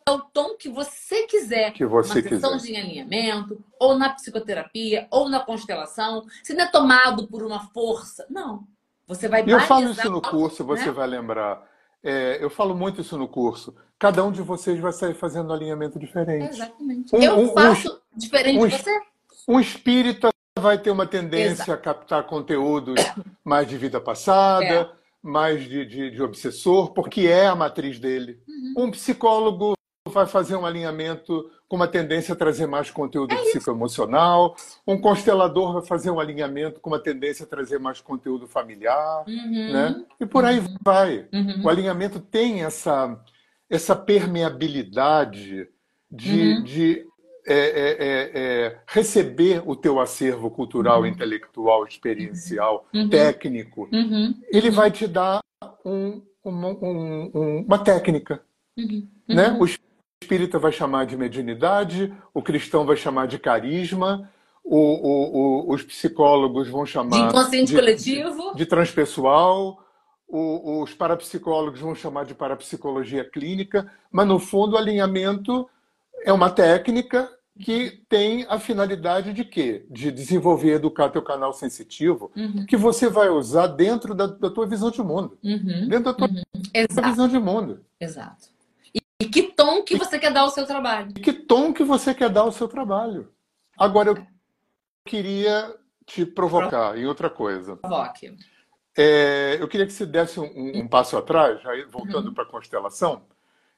[0.06, 1.72] dar o tom que você quiser.
[1.72, 2.74] Que você na sessão quiser.
[2.74, 6.26] de alinhamento, ou na psicoterapia, ou na constelação.
[6.44, 8.26] Se não é tomado por uma força.
[8.30, 8.68] Não.
[9.08, 10.92] Você vai E eu falo isso no curso, você né?
[10.92, 11.66] vai lembrar.
[12.08, 13.76] É, eu falo muito isso no curso.
[14.00, 16.56] Cada um de vocês vai sair fazendo um alinhamento diferente.
[16.56, 17.14] exatamente.
[17.14, 19.00] Um, eu faço um, diferente um, de você.
[19.46, 21.72] Um espírita vai ter uma tendência Exato.
[21.74, 22.96] a captar conteúdos
[23.44, 24.90] mais de vida passada, é.
[25.22, 28.40] mais de, de, de, obsessor, porque é a matriz dele.
[28.48, 28.86] Uhum.
[28.86, 29.77] Um psicólogo
[30.08, 34.56] vai fazer um alinhamento com uma tendência a trazer mais conteúdo é psicoemocional.
[34.86, 39.26] Um constelador vai fazer um alinhamento com uma tendência a trazer mais conteúdo familiar.
[39.28, 39.74] Uhum.
[39.74, 40.06] Né?
[40.20, 40.78] E por aí uhum.
[40.82, 41.28] vai.
[41.34, 41.64] Uhum.
[41.66, 43.20] O alinhamento tem essa,
[43.70, 45.68] essa permeabilidade
[46.10, 46.64] de, uhum.
[46.64, 47.06] de
[47.50, 51.06] é, é, é, é, receber o teu acervo cultural, uhum.
[51.08, 53.08] intelectual, experiencial, uhum.
[53.10, 53.90] técnico,
[54.52, 55.42] ele vai te dar
[55.86, 58.42] um, uma, um, uma técnica.
[58.78, 59.08] Uhum.
[59.28, 59.58] Né?
[59.60, 59.66] O
[60.22, 64.30] espírita vai chamar de mediunidade, o cristão vai chamar de carisma,
[64.64, 69.82] o, o, o, os psicólogos vão chamar de inconsciente de, coletivo, de, de transpessoal,
[70.28, 75.70] os parapsicólogos vão chamar de parapsicologia clínica, mas no fundo o alinhamento
[76.24, 79.86] é uma técnica que tem a finalidade de quê?
[79.90, 82.66] De desenvolver e educar teu canal sensitivo, uhum.
[82.66, 85.38] que você vai usar dentro da, da tua visão de mundo.
[85.44, 85.88] Uhum.
[85.88, 87.10] Dentro da tua, uhum.
[87.10, 87.80] visão de mundo.
[88.00, 88.57] Exato.
[89.20, 91.10] E, que tom que você quer dar ao seu trabalho.
[91.16, 93.32] E que tom que você quer dar ao seu trabalho.
[93.78, 94.28] Agora, eu
[95.06, 95.76] queria
[96.06, 97.76] te provocar em outra coisa.
[97.76, 98.36] Provoque.
[98.98, 102.34] É, eu queria que você desse um, um passo atrás, aí, voltando uhum.
[102.34, 103.24] para a constelação.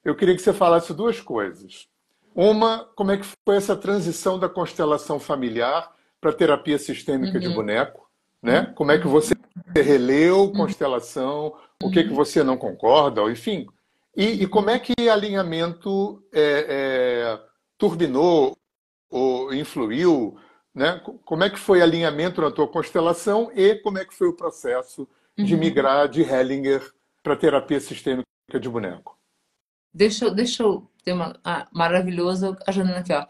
[0.04, 1.88] Eu queria que você falasse duas coisas.
[2.34, 7.40] Uma, como é que foi essa transição da constelação familiar para a terapia sistêmica uhum.
[7.40, 8.10] de boneco?
[8.42, 8.62] Né?
[8.62, 8.74] Uhum.
[8.74, 9.34] Como é que você
[9.76, 10.54] releu uhum.
[10.54, 11.54] constelação?
[11.84, 13.22] O que, que você não concorda?
[13.24, 13.68] Enfim.
[14.16, 17.40] E, e como é que alinhamento é, é,
[17.78, 18.58] turbinou
[19.10, 20.38] ou influiu?
[20.74, 21.02] Né?
[21.26, 25.08] Como é que foi alinhamento na tua constelação e como é que foi o processo
[25.38, 25.60] de uhum.
[25.60, 26.94] migrar de Hellinger
[27.24, 28.26] para terapia sistêmica
[28.60, 29.18] de boneco?
[29.94, 33.26] Deixa, deixa eu ter uma ah, maravilhosa a Janina aqui, ó.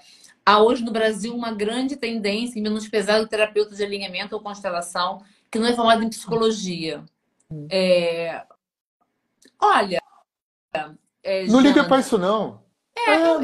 [0.45, 5.21] Há hoje no Brasil uma grande tendência em menosprezar o terapeuta de alinhamento ou constelação
[5.51, 7.03] que não é formado em psicologia.
[7.69, 8.43] É...
[9.59, 10.01] Olha.
[11.23, 12.63] É, não liga para isso, não.
[12.95, 13.15] É, é.
[13.15, 13.39] Eu, eu,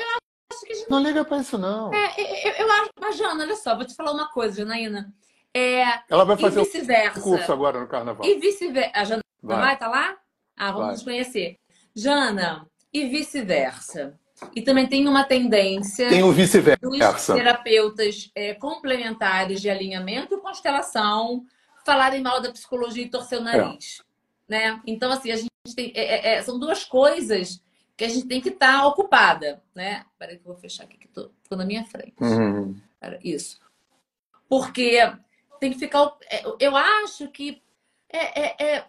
[0.52, 0.90] acho que gente...
[0.90, 1.94] Não liga para isso, não.
[1.94, 2.90] É, eu, eu, acho.
[3.00, 5.14] Mas, Jana, olha só, vou te falar uma coisa, Janaína.
[5.54, 8.26] É, Ela vai fazer o curso agora no carnaval.
[8.26, 8.92] E vice-versa.
[8.94, 9.58] A Jana vai.
[9.58, 10.18] vai, tá lá?
[10.58, 10.92] Ah, vamos vai.
[10.94, 11.58] nos conhecer.
[11.96, 14.20] Jana, e vice-versa.
[14.54, 16.86] E também tem uma tendência tem o vice-versa.
[16.86, 21.46] dos terapeutas é, complementares de alinhamento e constelação
[21.86, 24.02] falarem mal da psicologia e torcer o nariz.
[24.50, 24.72] É.
[24.72, 24.82] Né?
[24.86, 25.92] Então, assim, a gente tem.
[25.96, 27.62] É, é, é são duas coisas
[27.98, 29.64] que a gente tem que estar tá ocupada.
[29.74, 30.06] Né?
[30.20, 32.16] Peraí que eu vou fechar aqui, que estou na minha frente.
[32.22, 32.76] Uhum.
[33.24, 33.60] Isso.
[34.50, 35.00] Porque
[35.60, 36.16] tem que ficar.
[36.30, 37.62] É, eu acho que
[38.12, 38.86] é, é,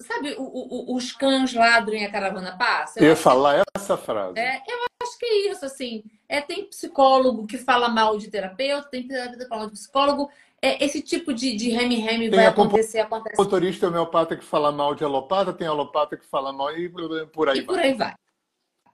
[0.00, 2.98] Sabe, o, o, os cães ladram e a caravana passa?
[2.98, 3.62] Eu ia falar que...
[3.76, 4.38] essa frase.
[4.38, 6.02] É, eu acho que é isso, assim.
[6.26, 10.30] É, tem psicólogo que fala mal de terapeuta, tem terapeuta que fala mal de psicólogo.
[10.62, 13.34] É, esse tipo de, de reme-reme vai acontecer, acontece.
[13.34, 16.88] Tem motorista homeopata que fala mal de alopata, tem alopata que fala mal e
[17.32, 17.64] por aí e vai.
[17.64, 18.14] por aí vai.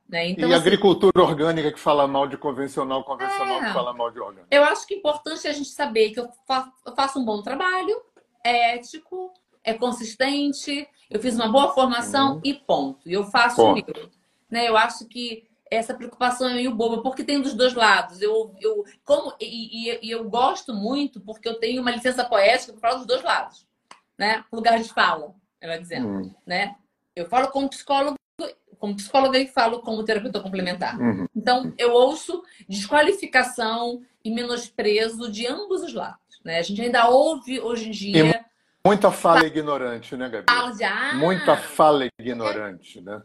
[0.08, 0.28] Né?
[0.30, 4.10] Então, e assim, agricultura orgânica que fala mal de convencional, convencional é, que fala mal
[4.12, 4.46] de orgânico.
[4.50, 6.30] Eu acho que é importante a gente saber que eu
[6.94, 8.00] faço um bom trabalho,
[8.44, 9.32] é ético,
[9.64, 12.40] é consistente, eu fiz uma boa formação uhum.
[12.44, 13.08] e ponto.
[13.08, 13.90] E eu faço ponto.
[13.90, 14.10] o meu.
[14.48, 14.68] Né?
[14.68, 18.22] Eu acho que essa preocupação é meio boba, porque tem dos dois lados.
[18.22, 22.72] Eu, eu, como, e, e, e eu gosto muito porque eu tenho uma licença poética
[22.72, 23.66] para falar dos dois lados.
[24.18, 24.44] Né?
[24.52, 26.08] Lugar de fala, ela dizendo.
[26.08, 26.34] Uhum.
[26.46, 26.74] Né?
[27.14, 28.16] Eu falo como psicólogo,
[28.78, 30.98] como psicóloga e falo como terapeuta complementar.
[30.98, 31.26] Uhum.
[31.34, 36.40] Então, eu ouço desqualificação e menosprezo de ambos os lados.
[36.44, 36.58] Né?
[36.58, 38.44] A gente ainda ouve hoje em dia.
[38.86, 40.44] Muita fala ignorante, né, Gabi?
[40.48, 43.20] Fala de, ah, Muita fala ignorante, né?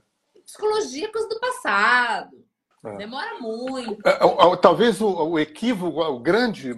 [0.51, 2.45] Psicologia é coisa do passado.
[2.83, 2.97] É.
[2.97, 4.05] Demora muito.
[4.05, 6.73] É, é, talvez o, equívoco, o grande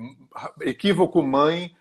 [0.61, 1.76] equívoco mãe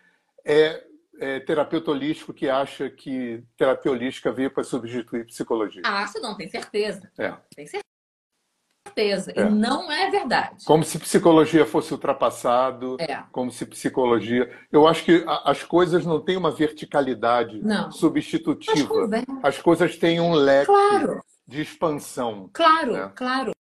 [0.44, 0.82] é,
[1.20, 5.82] é, terapeuta holístico que acha que terapia holística veio para substituir psicologia.
[5.84, 7.10] Ah, você não tem certeza.
[7.18, 7.34] É.
[7.54, 9.32] Tem certeza.
[9.36, 9.42] É.
[9.42, 10.64] E não é verdade.
[10.64, 12.96] Como se psicologia fosse ultrapassado.
[13.00, 13.22] É.
[13.30, 14.50] Como se psicologia.
[14.70, 17.92] Eu acho que as coisas não têm uma verticalidade não.
[17.92, 19.10] substitutiva.
[19.42, 21.22] As coisas têm um leque claro.
[21.52, 22.50] De expansão.
[22.52, 23.12] Claro, né?
[23.14, 23.52] claro.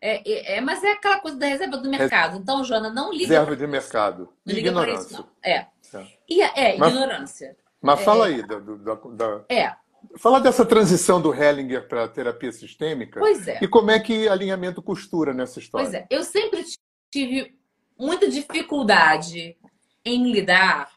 [0.00, 2.38] É, é, é, mas é aquela coisa da reserva do mercado.
[2.38, 3.26] Então, Joana, não liga.
[3.26, 4.28] Reserva de mercado.
[4.44, 5.14] Não liga ignorância.
[5.14, 5.28] Isso, não.
[5.42, 5.66] É.
[5.94, 6.06] é.
[6.28, 7.56] E, é, mas, ignorância.
[7.80, 9.74] Mas fala aí da, da, da, É.
[10.18, 13.20] Fala dessa transição do Hellinger para a terapia sistêmica.
[13.20, 13.58] Pois é.
[13.62, 15.86] E como é que alinhamento costura nessa história?
[15.86, 16.06] Pois é.
[16.10, 16.64] Eu sempre
[17.10, 17.56] tive
[17.98, 19.56] muita dificuldade
[20.04, 20.90] em lidar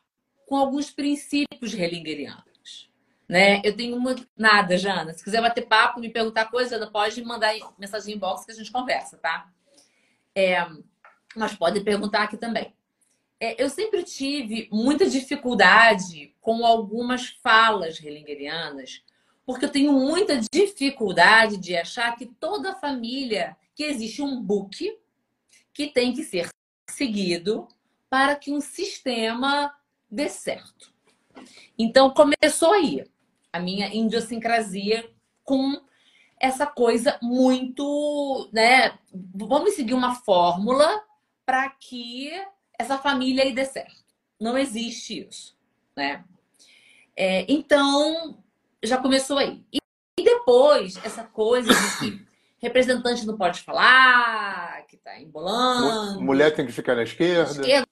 [0.45, 2.46] com alguns princípios hellingerianos.
[3.27, 3.61] Né?
[3.63, 4.27] Eu tenho muito...
[4.37, 5.13] nada, Jana.
[5.13, 8.71] Se quiser bater papo, me perguntar coisa, pode mandar mensagem em box que a gente
[8.71, 9.51] conversa, tá?
[10.33, 10.65] É...
[11.35, 12.73] Mas pode perguntar aqui também.
[13.39, 19.03] É, eu sempre tive muita dificuldade com algumas falas hellingerianas,
[19.45, 24.97] porque eu tenho muita dificuldade de achar que toda família, que existe um book
[25.71, 26.49] que tem que ser
[26.89, 27.67] seguido
[28.09, 29.71] para que um sistema
[30.09, 30.91] dê certo.
[31.77, 33.05] Então começou aí
[33.57, 35.09] a minha idiosincrasia
[35.43, 35.81] com
[36.39, 38.97] essa coisa muito, né?
[39.33, 40.87] Vamos seguir uma fórmula
[41.45, 42.31] para que
[42.77, 44.05] essa família aí dê certo.
[44.39, 45.57] Não existe isso,
[45.95, 46.23] né?
[47.15, 48.37] É, então
[48.83, 49.63] já começou aí.
[49.73, 49.79] E,
[50.19, 52.27] e depois essa coisa de que
[52.61, 56.21] representante não pode falar, que tá embolando.
[56.21, 57.51] Mulher tem que ficar na esquerda.
[57.51, 57.87] Esquerda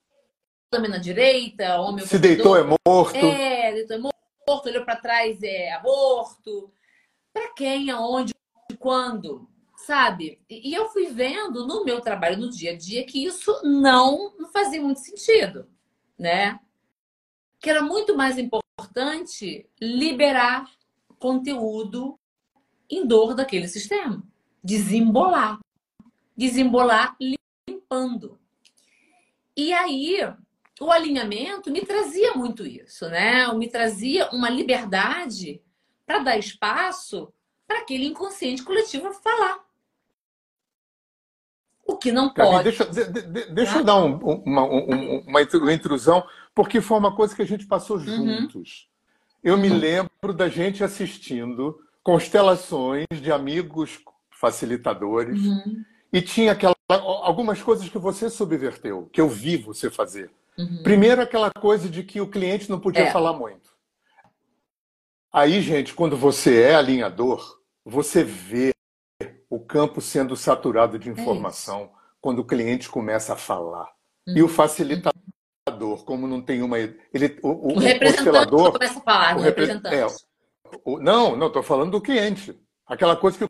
[0.70, 2.06] também na direita, homem.
[2.06, 3.16] Se deitou é morto.
[3.16, 4.15] É, deitou é morto,
[4.48, 6.72] olhou para trás é aborto.
[7.34, 8.34] Para quem, aonde,
[8.80, 10.40] quando, sabe?
[10.50, 14.52] E eu fui vendo no meu trabalho no dia a dia que isso não, não
[14.52, 15.68] fazia muito sentido,
[16.18, 16.60] né?
[17.60, 20.70] Que era muito mais importante liberar
[21.20, 22.18] conteúdo
[22.90, 24.24] em dor daquele sistema,
[24.64, 25.60] desembolar,
[26.38, 28.40] desembolar limpando.
[29.58, 30.20] E aí
[30.82, 33.52] o alinhamento me trazia muito isso, né?
[33.54, 35.62] Me trazia uma liberdade
[36.06, 37.32] para dar espaço
[37.68, 39.60] para aquele inconsciente coletivo falar.
[41.86, 42.64] O que não pode.
[42.64, 47.36] Deixa, de, de, deixa eu dar um, uma, um, uma, intrusão, porque foi uma coisa
[47.36, 48.04] que a gente passou uhum.
[48.04, 48.90] juntos.
[49.44, 49.52] Uhum.
[49.52, 54.00] Eu me lembro da gente assistindo constelações de amigos
[54.32, 55.84] facilitadores uhum.
[56.12, 60.32] e tinha aquela, algumas coisas que você subverteu, que eu vi você fazer.
[60.58, 60.84] Uhum.
[60.84, 63.12] Primeiro, aquela coisa de que o cliente não podia é.
[63.12, 63.76] falar muito.
[65.32, 68.74] Aí, gente, quando você é alinhador, você vê
[69.50, 71.90] o campo sendo saturado de é informação é
[72.22, 73.92] quando o cliente começa a falar.
[74.28, 74.38] Uhum.
[74.38, 76.80] E o facilitador, como não tem uma.
[76.80, 78.72] Ele, o, o, o constelador.
[78.72, 79.96] Começa a falar, o representante.
[79.96, 80.08] É,
[80.86, 82.58] o, não, não, estou falando do cliente.
[82.88, 83.50] Aquela coisa que o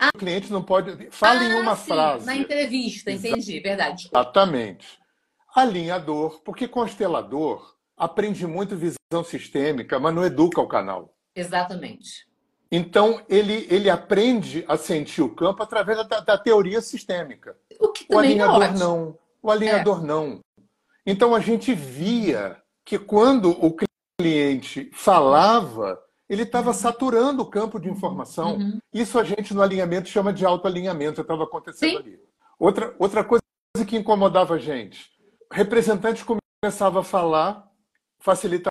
[0.00, 0.10] ah.
[0.18, 1.10] cliente não pode.
[1.12, 2.26] Fala ah, em uma sim, frase.
[2.26, 4.08] Na entrevista, entendi, verdade.
[4.12, 5.00] Exatamente
[5.54, 11.14] alinhador, porque constelador aprende muito visão sistêmica, mas não educa o canal.
[11.34, 12.28] Exatamente.
[12.72, 17.56] Então, ele, ele aprende a sentir o campo através da, da teoria sistêmica.
[17.80, 19.18] O, que o é alinhador é não.
[19.42, 20.06] O alinhador é.
[20.06, 20.40] não.
[21.04, 23.74] Então, a gente via que quando o
[24.20, 28.56] cliente falava, ele estava saturando o campo de informação.
[28.56, 28.78] Uhum.
[28.94, 31.96] Isso a gente no alinhamento chama de autoalinhamento, estava acontecendo Sim.
[31.96, 32.20] ali.
[32.56, 33.42] Outra, outra coisa
[33.86, 35.10] que incomodava a gente,
[35.50, 37.68] representante começava a falar,
[38.18, 38.70] facilitador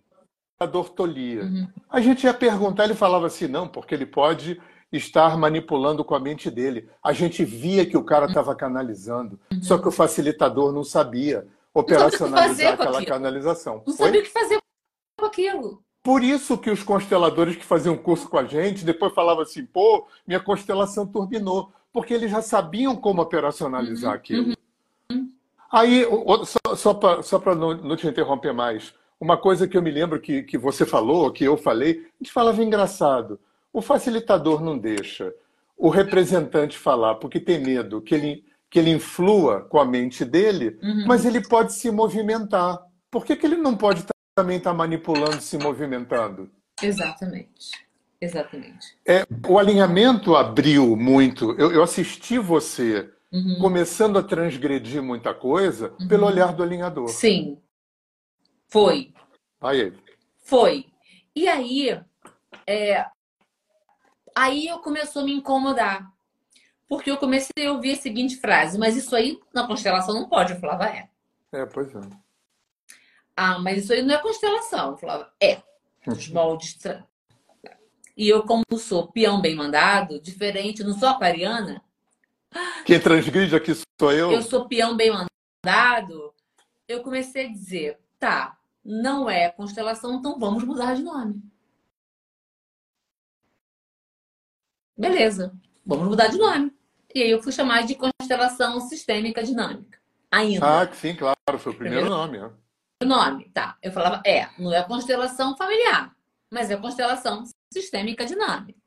[0.95, 1.43] tolia.
[1.43, 1.67] Uhum.
[1.89, 4.61] A gente ia perguntar, ele falava assim, não, porque ele pode
[4.91, 6.89] estar manipulando com a mente dele.
[7.03, 9.61] A gente via que o cara estava canalizando, uhum.
[9.61, 13.83] só que o facilitador não sabia operacionalizar aquela canalização.
[13.85, 14.59] Não sabia o que fazer
[15.17, 15.83] com aquilo.
[16.01, 20.07] Por isso que os consteladores que faziam curso com a gente, depois falavam assim, pô,
[20.25, 21.71] minha constelação turbinou.
[21.91, 24.15] Porque eles já sabiam como operacionalizar uhum.
[24.15, 24.53] aquilo.
[25.71, 26.05] Aí,
[26.45, 30.19] só, só para só não, não te interromper mais, uma coisa que eu me lembro
[30.19, 33.39] que, que você falou, que eu falei, a gente falava engraçado.
[33.71, 35.33] O facilitador não deixa
[35.77, 40.77] o representante falar, porque tem medo que ele, que ele influa com a mente dele,
[40.81, 41.05] uhum.
[41.05, 42.79] mas ele pode se movimentar.
[43.11, 44.05] Por que, que ele não pode
[44.35, 46.49] também estar tá manipulando, se movimentando?
[46.81, 47.71] Exatamente.
[48.21, 48.97] Exatamente.
[49.07, 51.55] É, o alinhamento abriu muito.
[51.57, 53.59] Eu, eu assisti você uhum.
[53.59, 56.07] começando a transgredir muita coisa uhum.
[56.07, 57.07] pelo olhar do alinhador.
[57.09, 57.61] Sim.
[58.67, 59.13] Foi.
[59.61, 59.93] Aí.
[60.43, 60.85] Foi.
[61.35, 61.99] E aí,
[62.65, 63.05] é...
[64.35, 66.11] aí eu começou a me incomodar.
[66.87, 70.53] Porque eu comecei a ouvir a seguinte frase, mas isso aí na constelação não pode.
[70.53, 71.07] Eu falava, é.
[71.51, 72.01] É, pois é.
[73.35, 74.91] Ah, mas isso aí não é constelação.
[74.91, 75.61] Eu falava, é.
[76.07, 76.77] Os moldes.
[78.17, 81.81] E eu, como sou peão bem mandado, diferente, não sou aquariana,
[82.85, 84.31] quem transgride aqui sou eu.
[84.31, 86.33] Eu sou peão bem mandado.
[86.87, 91.41] Eu comecei a dizer, tá, não é constelação, então vamos mudar de nome.
[94.97, 95.53] Beleza,
[95.85, 96.75] vamos mudar de nome.
[97.13, 99.99] E aí eu fui chamar de constelação sistêmica dinâmica.
[100.31, 100.81] Ainda.
[100.81, 102.37] Ah, sim, claro, foi o primeiro, primeiro nome.
[102.37, 102.51] É.
[103.03, 103.77] O nome, tá.
[103.81, 106.15] Eu falava, é, não é constelação familiar,
[106.51, 108.79] mas é constelação sistêmica dinâmica.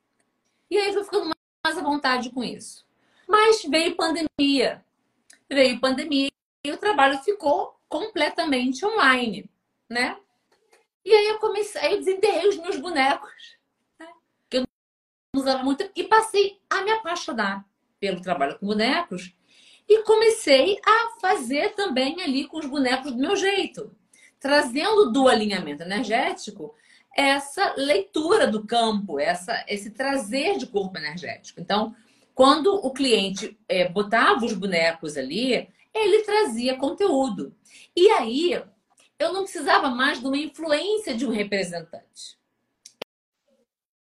[0.71, 1.31] E aí eu fui ficando
[1.65, 2.87] mais à vontade com isso.
[3.29, 4.85] Mas veio pandemia.
[5.49, 6.31] Veio pandemia
[6.65, 9.51] e o trabalho ficou completamente online,
[9.89, 10.17] né?
[11.05, 13.57] E aí eu comecei, aí eu desenterrei os meus bonecos,
[13.99, 14.07] né?
[14.49, 14.65] que eu
[15.35, 17.67] não usava muito, e passei a me apaixonar
[17.99, 19.35] pelo trabalho com bonecos
[19.89, 23.95] e comecei a fazer também ali com os bonecos do meu jeito,
[24.39, 26.75] trazendo do alinhamento energético
[27.15, 31.61] essa leitura do campo, essa, esse trazer de corpo energético.
[31.61, 31.95] Então,
[32.35, 37.55] quando o cliente é, botava os bonecos ali, ele trazia conteúdo.
[37.95, 38.63] E aí,
[39.19, 42.39] eu não precisava mais de uma influência de um representante.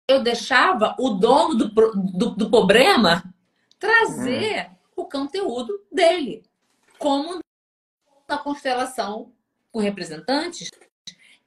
[0.07, 3.22] Eu deixava o dono do, do, do problema
[3.79, 4.76] trazer uhum.
[4.97, 6.45] o conteúdo dele.
[6.99, 7.41] Como
[8.29, 9.33] na constelação
[9.72, 10.70] com representantes,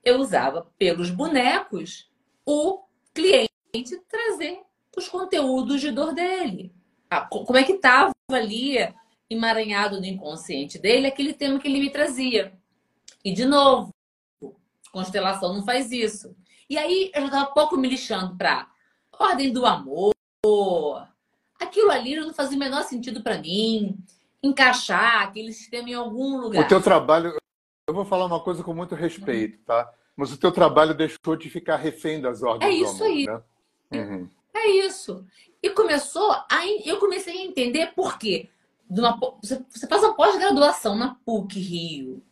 [0.03, 2.09] eu usava pelos bonecos
[2.45, 4.61] o cliente trazer
[4.95, 6.73] os conteúdos de dor dele.
[7.09, 8.77] Ah, como é que estava ali
[9.33, 12.53] emaranhado no inconsciente dele aquele tema que ele me trazia.
[13.23, 13.93] E de novo,
[14.91, 16.35] constelação não faz isso.
[16.69, 18.67] E aí eu já estava pouco me lixando para
[19.17, 20.13] ordem do amor.
[21.59, 23.97] Aquilo ali não fazia o menor sentido para mim.
[24.43, 26.65] Encaixar aquele sistema em algum lugar.
[26.65, 27.37] O teu trabalho,
[27.87, 29.89] eu vou falar uma coisa com muito respeito, tá?
[30.15, 33.25] Mas o teu trabalho deixou de ficar refém das ordens é isso do amor, aí.
[33.27, 33.41] Né?
[33.93, 34.29] Uhum.
[34.53, 35.25] É isso.
[35.61, 38.49] E começou a, eu comecei a entender por quê.
[38.89, 42.23] Uma, você faz uma pós-graduação na PUC Rio,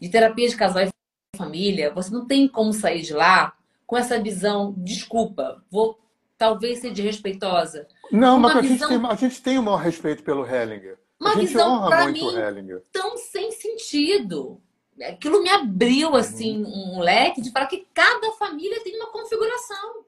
[0.00, 0.90] de terapia de casal e
[1.36, 3.54] família, você não tem como sair de lá
[3.86, 5.98] com essa visão, desculpa, vou
[6.36, 7.86] talvez ser desrespeitosa.
[8.10, 8.88] Não, uma mas a, visão...
[8.88, 10.98] gente tem, a gente tem o maior respeito pelo Hellinger.
[11.18, 12.84] Uma a gente visão, honra muito mim, o Hellinger.
[12.92, 14.60] tão sem sentido.
[15.00, 16.96] Aquilo me abriu assim uhum.
[16.96, 20.04] um leque de falar que cada família tem uma configuração.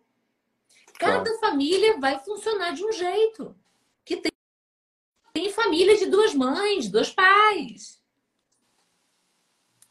[1.01, 3.57] Cada família vai funcionar de um jeito.
[4.05, 4.33] Que tem,
[5.33, 8.01] tem família de duas mães, dois pais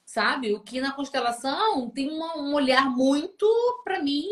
[0.10, 0.56] sabe?
[0.56, 3.46] O que na constelação tem uma, um olhar muito,
[3.84, 4.28] para mim,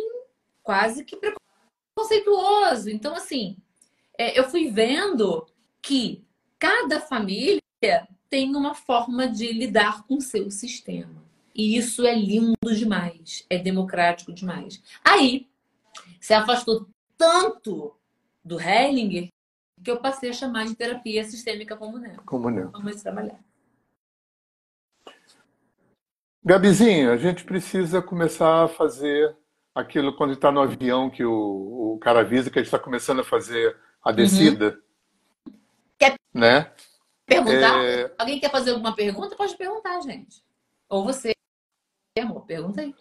[0.63, 2.89] quase que preconceituoso.
[2.89, 3.57] Então, assim,
[4.17, 5.45] é, eu fui vendo
[5.79, 6.25] que
[6.57, 7.61] cada família
[8.27, 11.23] tem uma forma de lidar com o seu sistema.
[11.53, 14.81] E isso é lindo demais, é democrático demais.
[15.03, 15.47] Aí,
[16.27, 16.85] se afastou
[17.17, 17.97] tanto
[18.43, 19.29] do Hellinger
[19.81, 22.17] que eu passei a chamar de terapia sistêmica comunal.
[22.25, 22.69] Comunal.
[22.71, 23.39] Vamos trabalhar.
[26.43, 29.37] Gabizinho, a gente precisa começar a fazer
[29.73, 33.21] aquilo quando está no avião que o, o cara avisa que a gente está começando
[33.21, 34.77] a fazer a descida.
[35.47, 35.53] Uhum.
[35.97, 36.73] Quer né?
[37.25, 37.85] perguntar?
[37.85, 38.13] É...
[38.17, 39.33] Alguém quer fazer alguma pergunta?
[39.37, 40.43] Pode perguntar, gente.
[40.89, 41.31] Ou você,
[42.19, 42.93] amor, pergunta aí.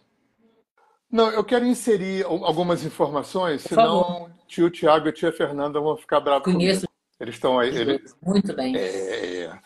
[1.16, 4.30] Não, eu quero inserir algumas informações, Por senão favor.
[4.46, 6.86] tio Tiago e tia Fernanda vão ficar bravos Conheço.
[6.86, 6.92] Comigo.
[7.18, 7.74] Eles estão aí.
[7.74, 8.14] Eles...
[8.22, 8.76] Muito bem.
[8.76, 9.58] É...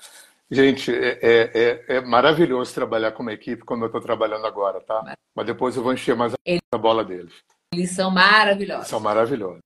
[0.49, 4.81] Gente, é, é, é, é, maravilhoso trabalhar com uma equipe como eu estou trabalhando agora,
[4.81, 5.17] tá?
[5.35, 6.33] Mas depois eu vou encher mais
[6.73, 7.35] a bola deles.
[7.75, 8.87] Eles são maravilhosos.
[8.87, 9.61] São maravilhosos.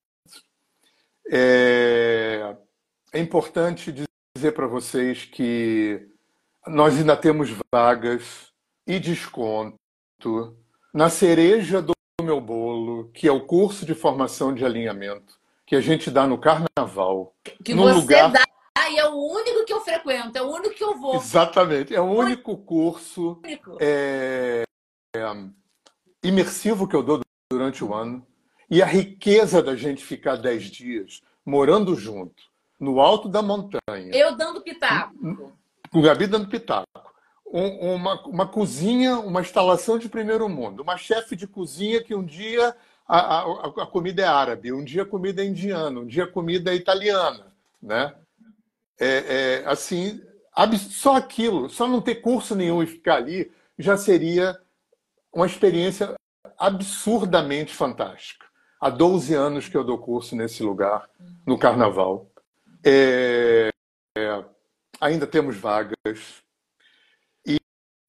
[1.31, 2.55] É,
[3.13, 3.93] é importante
[4.35, 6.07] dizer para vocês que
[6.65, 8.47] nós ainda temos vagas
[8.87, 9.77] e desconto
[10.95, 11.91] na cereja do
[12.23, 16.37] meu bolo, que é o curso de formação de alinhamento que a gente dá no
[16.37, 17.35] carnaval.
[17.61, 18.31] Que você lugar...
[18.31, 18.45] dá
[18.89, 21.15] e é o único que eu frequento, é o único que eu vou.
[21.15, 23.41] Exatamente, é o único curso.
[23.79, 24.63] É,
[25.15, 25.21] é,
[26.23, 27.19] imersivo que eu dou
[27.51, 28.25] durante o ano.
[28.69, 32.43] E a riqueza da gente ficar dez dias morando junto,
[32.79, 34.11] no alto da montanha.
[34.13, 35.53] Eu dando pitaco.
[35.91, 36.94] Com o Gabi dando pitaco.
[37.57, 40.83] Um, uma, uma cozinha, uma instalação de primeiro mundo.
[40.83, 42.75] Uma chefe de cozinha que um dia
[43.07, 46.27] a, a, a comida é árabe, um dia a comida é indiana, um dia a
[46.27, 47.45] comida é italiana.
[47.81, 48.13] Né?
[48.99, 50.21] é, é, assim,
[50.89, 54.57] só aquilo, só não ter curso nenhum e ficar ali, já seria
[55.33, 56.15] uma experiência
[56.57, 58.45] absurdamente fantástica.
[58.79, 61.09] Há 12 anos que eu dou curso nesse lugar,
[61.45, 62.29] no Carnaval.
[62.83, 63.69] É,
[64.17, 64.43] é,
[65.01, 66.43] ainda temos vagas.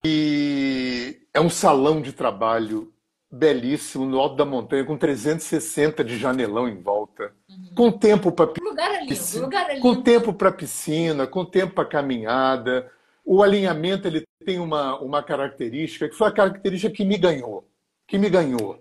[0.08, 2.92] E, é um salão de trabalho
[3.28, 7.74] belíssimo no alto da montanha, com 360 de janelão em volta, uhum.
[7.74, 12.88] com tempo para piscina, é com tempo para piscina, com tempo para caminhada.
[13.24, 17.68] O alinhamento ele tem uma, uma característica que foi a característica que me ganhou,
[18.06, 18.80] que me ganhou.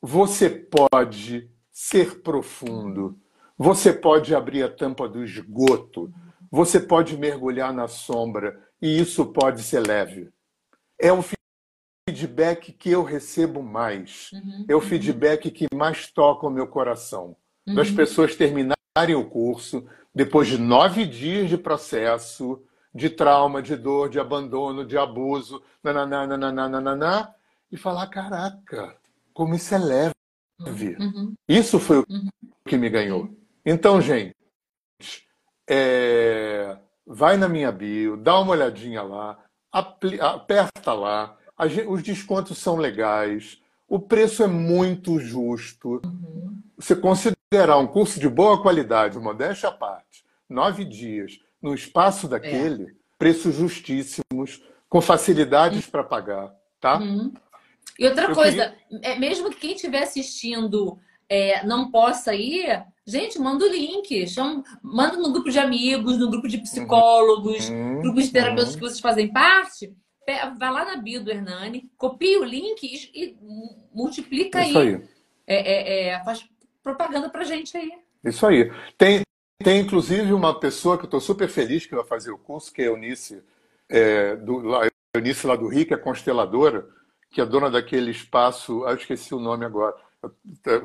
[0.00, 3.18] Você pode ser profundo,
[3.58, 6.10] você pode abrir a tampa do esgoto,
[6.50, 10.30] você pode mergulhar na sombra e isso pode ser leve.
[10.98, 11.22] É o
[12.08, 14.30] feedback que eu recebo mais.
[14.32, 14.64] Uhum.
[14.68, 17.36] É o feedback que mais toca o meu coração.
[17.66, 17.74] Uhum.
[17.74, 22.62] Das pessoas terminarem o curso, depois de nove dias de processo,
[22.94, 27.34] de trauma, de dor, de abandono, de abuso, nananana,
[27.70, 28.96] e falar: caraca,
[29.32, 30.14] como isso é leve.
[30.60, 31.34] Uhum.
[31.48, 32.28] Isso foi o uhum.
[32.66, 33.30] que me ganhou.
[33.64, 34.34] Então, gente,
[35.68, 36.76] é,
[37.12, 39.36] vai na minha bio, dá uma olhadinha lá,
[39.72, 41.36] aperta lá.
[41.66, 46.00] Gente, os descontos são legais, o preço é muito justo.
[46.04, 46.62] Uhum.
[46.78, 52.84] Você considerar um curso de boa qualidade, modéstia à parte, nove dias, no espaço daquele,
[52.84, 52.92] é.
[53.18, 55.90] preços justíssimos, com facilidades uhum.
[55.90, 56.98] para pagar, tá?
[56.98, 57.34] Uhum.
[57.98, 59.14] E outra Eu coisa, queria...
[59.14, 60.96] é, mesmo que quem estiver assistindo
[61.30, 66.28] é, não possa ir, gente, manda o link, chama, manda no grupo de amigos, no
[66.28, 68.02] grupo de psicólogos, uhum.
[68.02, 68.80] grupos de terapeutas uhum.
[68.80, 69.94] que vocês fazem parte,
[70.58, 73.38] vai lá na bio do Hernani, copia o link e, e
[73.94, 74.88] multiplica Isso aí.
[74.88, 75.08] aí.
[75.46, 76.44] É, é, é, faz
[76.82, 77.92] propaganda pra gente aí.
[78.24, 78.70] Isso aí.
[78.98, 79.22] Tem,
[79.62, 82.82] tem inclusive uma pessoa que eu estou super feliz que vai fazer o curso, que
[82.82, 83.42] é a Eunice,
[83.88, 86.88] é, do, lá, Eunice lá do Rio, que é consteladora,
[87.30, 89.94] que é dona daquele espaço, ah, eu esqueci o nome agora,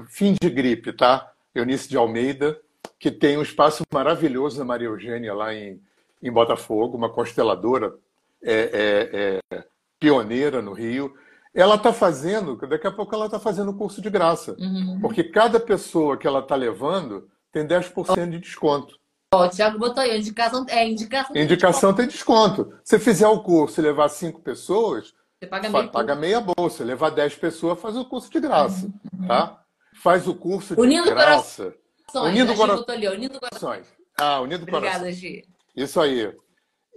[0.09, 1.31] Fim de Gripe, tá?
[1.53, 2.59] Eunice de Almeida,
[2.99, 5.81] que tem um espaço maravilhoso na Maria Eugênia, lá em,
[6.21, 7.93] em Botafogo, uma consteladora
[8.41, 9.63] é, é, é
[9.99, 11.13] pioneira no Rio.
[11.53, 14.99] Ela está fazendo, daqui a pouco ela está fazendo o curso de graça, uhum.
[15.01, 18.99] porque cada pessoa que ela está levando tem 10% de desconto.
[19.33, 22.73] Ó, o Thiago botou aí, indicação, é, indicação, indicação tem desconto.
[22.83, 25.13] Se fizer o curso e levar cinco pessoas,
[25.45, 26.83] você paga, meia, paga meia bolsa.
[26.83, 28.91] Levar 10 pessoas, faz o curso de graça.
[29.13, 29.27] Uhum.
[29.27, 29.61] Tá?
[30.01, 31.75] Faz o curso de Unindo graça.
[32.11, 32.33] Corações.
[32.33, 32.85] Unindo, cora...
[32.87, 33.87] ali, Unindo corações.
[34.17, 35.15] Ah, Unindo Obrigada, corações.
[35.15, 35.45] Gi.
[35.75, 36.33] Isso aí.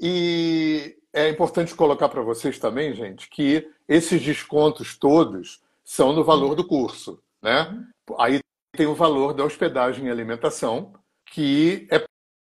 [0.01, 6.55] E é importante colocar para vocês também, gente, que esses descontos todos são no valor
[6.55, 7.21] do curso.
[7.43, 7.85] Né?
[8.19, 8.41] Aí
[8.77, 10.93] tem o valor da hospedagem e alimentação,
[11.27, 12.05] que é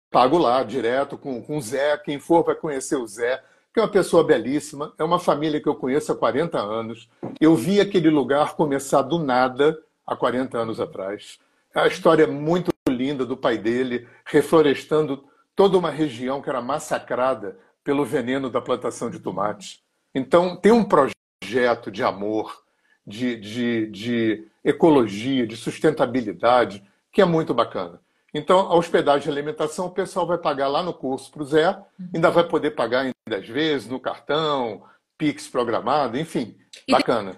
[0.10, 1.97] pago lá, direto, com, com o Zé.
[1.97, 3.43] Quem for vai conhecer o Zé,
[3.74, 7.09] que é uma pessoa belíssima, é uma família que eu conheço há 40 anos.
[7.39, 11.39] Eu vi aquele lugar começar do nada há 40 anos atrás.
[11.74, 15.24] A história é muito linda do pai dele, reflorestando
[15.55, 19.82] toda uma região que era massacrada pelo veneno da plantação de tomates.
[20.13, 22.63] Então, tem um projeto de amor,
[23.07, 28.01] de, de, de ecologia, de sustentabilidade, que é muito bacana.
[28.34, 31.78] Então, a hospedagem e alimentação o pessoal vai pagar lá no curso para o Zé,
[32.14, 34.84] ainda vai poder pagar em 10 vezes, no cartão,
[35.18, 36.56] Pix programado, enfim,
[36.88, 37.36] e bacana.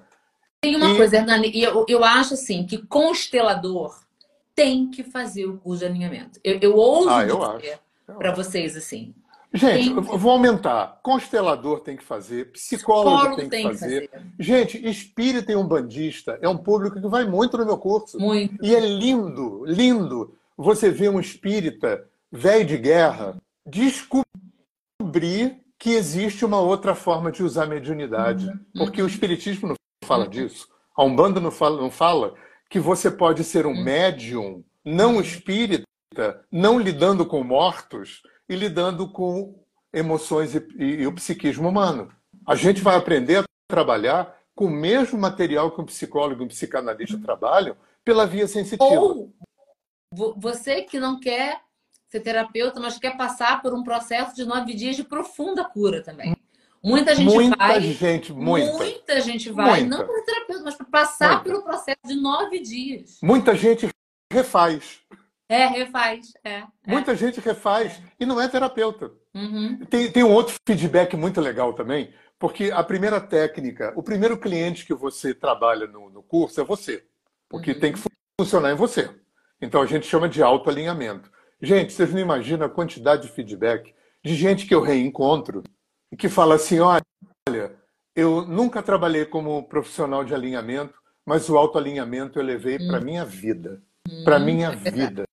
[0.61, 0.97] Tem uma e...
[0.97, 3.99] coisa, Hernani, eu, eu acho assim, que constelador
[4.55, 6.39] tem que fazer o curso de alinhamento.
[6.43, 9.13] Eu, eu ouso ah, dizer para vocês assim.
[9.51, 10.01] Gente, tem...
[10.01, 10.99] vou aumentar.
[11.03, 14.01] Constelador tem que fazer, psicólogo, psicólogo tem, que, tem fazer.
[14.01, 14.27] que, fazer.
[14.39, 18.19] Gente, espírita e umbandista é um público que vai muito no meu curso.
[18.19, 18.63] Muito.
[18.63, 24.25] E é lindo, lindo você ver um espírita velho de guerra descobrir
[25.77, 28.47] que existe uma outra forma de usar a mediunidade.
[28.47, 28.59] Uhum.
[28.77, 29.75] Porque o espiritismo não
[30.05, 30.67] fala disso.
[30.95, 32.35] A Umbanda não fala, não fala
[32.69, 33.83] que você pode ser um uhum.
[33.83, 35.85] médium não espírita,
[36.51, 39.61] não lidando com mortos e lidando com
[39.93, 42.09] emoções e, e, e o psiquismo humano.
[42.45, 46.49] A gente vai aprender a trabalhar com o mesmo material que um psicólogo e um
[46.49, 48.85] psicanalista trabalham pela via sensitiva.
[48.85, 49.33] Ou
[50.37, 51.61] você que não quer
[52.09, 56.35] ser terapeuta, mas quer passar por um processo de nove dias de profunda cura também.
[56.83, 57.81] Muita gente muita vai.
[57.81, 58.73] Gente, muita.
[58.73, 59.97] muita gente vai, muita.
[59.97, 61.43] não para terapeuta, mas para passar muita.
[61.43, 63.19] pelo processo de nove dias.
[63.23, 63.87] Muita gente
[64.31, 64.99] refaz.
[65.47, 66.33] É, refaz.
[66.43, 66.65] É, é.
[66.85, 68.03] Muita gente refaz é.
[68.19, 69.11] e não é terapeuta.
[69.33, 69.79] Uhum.
[69.85, 74.85] Tem, tem um outro feedback muito legal também, porque a primeira técnica, o primeiro cliente
[74.85, 77.05] que você trabalha no, no curso é você.
[77.47, 77.79] Porque uhum.
[77.79, 77.99] tem que
[78.39, 79.09] funcionar em você.
[79.63, 81.31] Então a gente chama de autoalinhamento.
[81.61, 85.63] Gente, vocês não imaginam a quantidade de feedback de gente que eu reencontro
[86.11, 87.73] e que fala assim: olha,
[88.13, 90.93] eu nunca trabalhei como profissional de alinhamento,
[91.25, 93.05] mas o autoalinhamento eu levei para hum.
[93.05, 93.81] minha vida.
[94.09, 94.23] Hum.
[94.25, 95.23] Para minha é vida.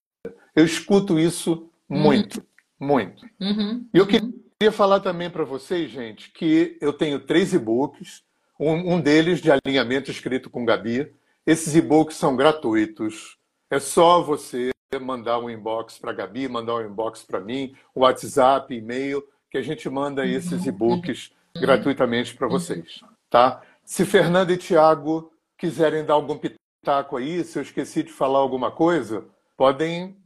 [0.54, 2.40] Eu escuto isso muito,
[2.80, 2.86] hum.
[2.86, 3.26] muito.
[3.40, 3.84] Uhum.
[3.92, 8.22] E eu queria falar também para vocês, gente, que eu tenho três e-books,
[8.60, 11.12] um, um deles de alinhamento escrito com Gabi.
[11.44, 13.39] Esses e-books são gratuitos.
[13.70, 18.74] É só você mandar um inbox para a Gabi, mandar um inbox para mim, WhatsApp,
[18.74, 23.62] e-mail, que a gente manda esses e-books gratuitamente para vocês, tá?
[23.84, 28.72] Se Fernanda e Tiago quiserem dar algum pitaco aí, se eu esqueci de falar alguma
[28.72, 29.24] coisa,
[29.56, 30.16] podem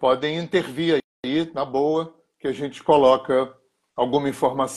[0.00, 3.56] podem intervir aí, na boa, que a gente coloca
[3.94, 4.76] alguma informação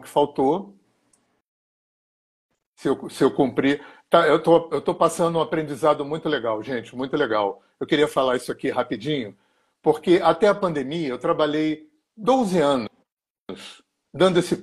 [0.00, 0.78] que faltou.
[2.76, 3.84] Se eu, se eu cumprir.
[4.14, 7.60] Tá, eu tô, estou tô passando um aprendizado muito legal, gente, muito legal.
[7.80, 9.36] Eu queria falar isso aqui rapidinho,
[9.82, 12.88] porque até a pandemia eu trabalhei 12 anos
[14.14, 14.60] dando esse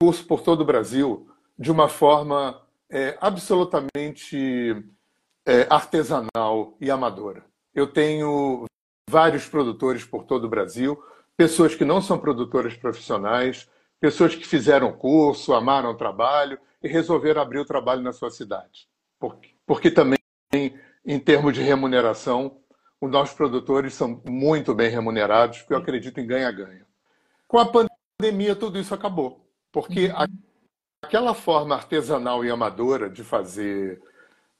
[0.00, 4.82] curso por todo o Brasil de uma forma é, absolutamente
[5.46, 7.44] é, artesanal e amadora.
[7.74, 8.64] Eu tenho
[9.06, 10.98] vários produtores por todo o Brasil,
[11.36, 13.68] pessoas que não são produtoras profissionais,
[14.02, 18.88] pessoas que fizeram curso, amaram o trabalho e resolveram abrir o trabalho na sua cidade.
[19.16, 20.18] Porque, porque também,
[21.06, 22.58] em termos de remuneração,
[23.00, 26.84] os nossos produtores são muito bem remunerados, porque eu acredito em ganha-ganha.
[27.46, 27.70] Com a
[28.18, 29.48] pandemia, tudo isso acabou.
[29.70, 30.26] Porque uhum.
[31.00, 34.02] aquela forma artesanal e amadora de fazer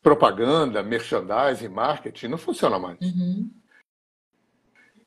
[0.01, 3.01] propaganda, merchandising, marketing, não funciona mais.
[3.01, 3.51] Uhum.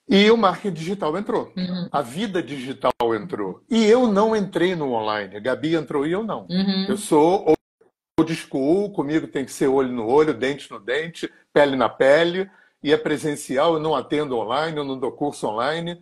[0.08, 1.52] E o marketing digital entrou.
[1.58, 1.90] Uhum.
[1.92, 3.64] A vida digital entrou.
[3.70, 5.36] E eu não entrei no online.
[5.36, 6.46] A Gabi entrou e eu não.
[6.50, 6.86] Uhum.
[6.88, 7.56] Eu sou
[8.20, 12.50] old school, comigo tem que ser olho no olho, dente no dente, pele na pele.
[12.84, 16.00] E é presencial, eu não atendo online, eu não dou curso online.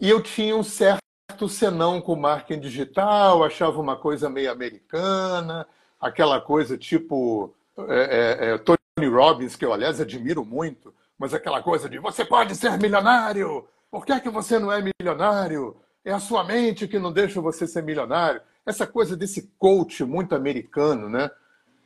[0.00, 1.02] E eu tinha um certo
[1.48, 5.66] senão com marketing digital, achava uma coisa meio americana,
[6.00, 7.54] aquela coisa tipo
[7.88, 10.92] é, é, é, Tony Robbins, que eu, aliás, admiro muito,
[11.22, 14.82] mas aquela coisa de você pode ser milionário, por que, é que você não é
[14.82, 15.76] milionário?
[16.04, 18.42] É a sua mente que não deixa você ser milionário.
[18.66, 21.30] Essa coisa desse coach muito americano, né?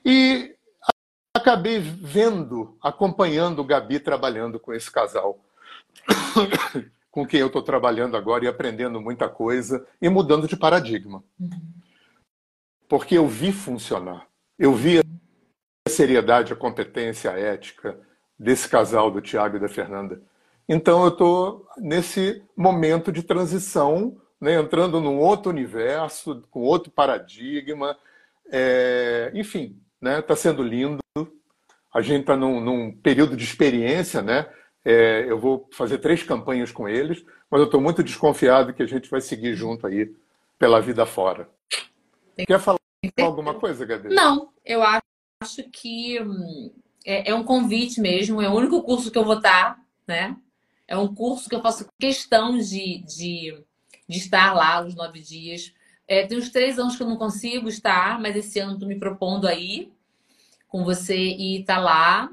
[0.03, 0.57] E
[1.34, 5.39] acabei vendo, acompanhando o Gabi trabalhando com esse casal,
[7.12, 11.22] com quem eu estou trabalhando agora e aprendendo muita coisa e mudando de paradigma.
[11.39, 11.74] Uhum.
[12.89, 14.26] Porque eu vi funcionar.
[14.59, 18.01] Eu vi a seriedade, a competência, a ética
[18.39, 20.20] desse casal, do Tiago e da Fernanda.
[20.68, 27.97] Então eu estou nesse momento de transição, né, entrando num outro universo, com outro paradigma.
[28.51, 30.99] É, enfim, está né, tá sendo lindo.
[31.93, 34.47] A gente está num, num, período de experiência, né?
[34.84, 38.87] É, eu vou fazer três campanhas com eles, mas eu estou muito desconfiado que a
[38.87, 40.14] gente vai seguir junto aí
[40.59, 41.49] pela vida fora.
[42.37, 42.78] Quer falar
[43.20, 44.14] alguma coisa, Gabi?
[44.14, 46.70] Não, eu acho que hum,
[47.07, 50.36] é, é, um convite mesmo, é o único curso que eu vou estar, né?
[50.88, 53.57] É um curso que eu faço questão de, de,
[54.09, 55.72] de estar lá os nove dias.
[56.09, 58.98] É, tem uns três anos que eu não consigo estar, mas esse ano estou me
[58.98, 59.92] propondo aí
[60.68, 62.30] com você e tá lá.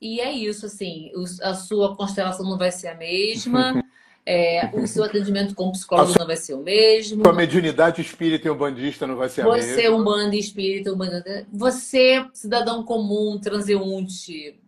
[0.00, 1.10] E é isso, assim,
[1.42, 3.82] a sua constelação não vai ser a mesma.
[4.26, 7.22] É, o seu atendimento com psicólogo sua, não vai ser o mesmo.
[7.22, 9.74] Sua mediunidade espírita e umbandista não vai ser a mesma.
[9.74, 11.46] Você, umbanda espírita, umbanda...
[11.52, 14.58] Você, cidadão comum, transeunte,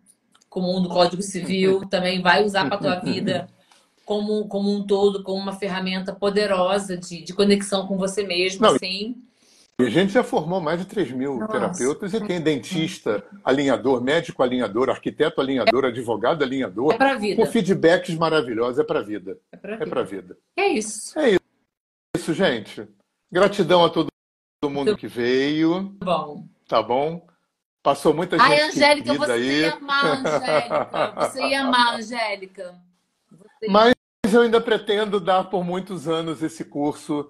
[0.47, 3.49] comum do Código Civil, também vai usar para a tua vida
[4.07, 8.75] como, como um todo, como uma ferramenta poderosa de, de conexão com você mesmo, não,
[8.75, 9.17] assim.
[9.79, 11.51] E a gente já formou mais de 3 mil Nossa.
[11.51, 16.95] terapeutas e tem dentista, alinhador, médico alinhador, arquiteto alinhador, advogado alinhador.
[16.95, 17.45] É para vida.
[17.45, 18.79] Com feedbacks maravilhosos.
[18.79, 19.37] É para vida.
[19.51, 20.01] É para vida.
[20.01, 20.37] É, vida.
[20.57, 21.19] é isso.
[21.19, 21.37] É
[22.17, 22.87] isso, gente.
[23.31, 24.09] Gratidão a todo
[24.63, 25.95] mundo que veio.
[26.03, 26.47] Bom.
[26.67, 27.27] Tá bom?
[27.83, 28.51] Passou muita gente.
[28.51, 29.61] Ai, Angélica, você aí.
[29.61, 31.13] ia amar, Angélica.
[31.19, 32.75] Você ia amar, Angélica.
[33.31, 33.67] Você...
[33.69, 33.93] Mas
[34.33, 37.29] eu ainda pretendo dar por muitos anos esse curso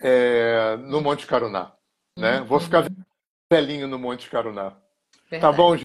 [0.00, 1.72] é, no Monte Caruná.
[2.16, 2.40] Né?
[2.40, 2.46] Uhum.
[2.46, 2.86] Vou ficar
[3.50, 4.70] velhinho no Monte Caruná.
[4.70, 4.78] Tá
[5.30, 5.40] Verdade.
[5.40, 5.76] Tá bom,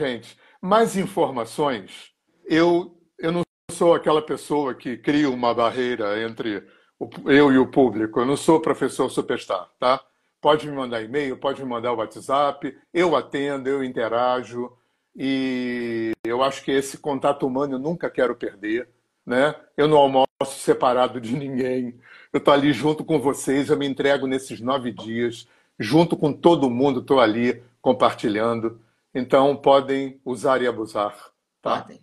[0.00, 0.36] gente?
[0.60, 2.12] Mais informações.
[2.44, 6.66] Eu, eu não sou aquela pessoa que cria uma barreira entre
[6.98, 8.20] o, eu e o público.
[8.20, 10.00] Eu não sou professor superstar, tá?
[10.40, 12.76] Pode me mandar e-mail, pode me mandar o WhatsApp.
[12.92, 14.72] Eu atendo, eu interajo.
[15.14, 18.88] E eu acho que esse contato humano eu nunca quero perder.
[19.24, 19.54] Né?
[19.76, 20.26] Eu não almoço
[20.58, 21.98] separado de ninguém.
[22.32, 25.48] Eu estou ali junto com vocês, eu me entrego nesses nove dias
[25.78, 28.80] junto com todo mundo, estou ali compartilhando.
[29.14, 31.16] Então, podem usar e abusar.
[31.62, 31.82] Tá?
[31.82, 32.00] Podem.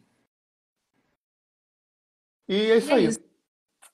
[2.47, 3.05] E é isso é aí.
[3.05, 3.19] Isso.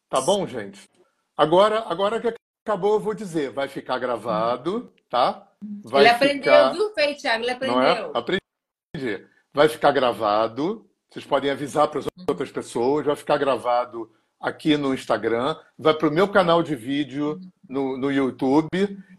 [0.09, 0.89] Tá bom, gente?
[1.35, 2.33] Agora, agora que
[2.65, 3.51] acabou, eu vou dizer.
[3.51, 5.47] Vai ficar gravado, tá?
[5.83, 6.71] Vai Ele aprendeu, ficar...
[6.71, 7.43] viu, Thiago?
[7.43, 7.75] Ele aprendeu.
[7.75, 8.11] Não é?
[8.13, 9.27] Aprendi.
[9.53, 10.89] Vai ficar gravado.
[11.09, 13.05] Vocês podem avisar para as outras pessoas.
[13.05, 17.39] Vai ficar gravado aqui no Instagram, vai para o meu canal de vídeo
[17.69, 18.67] no, no YouTube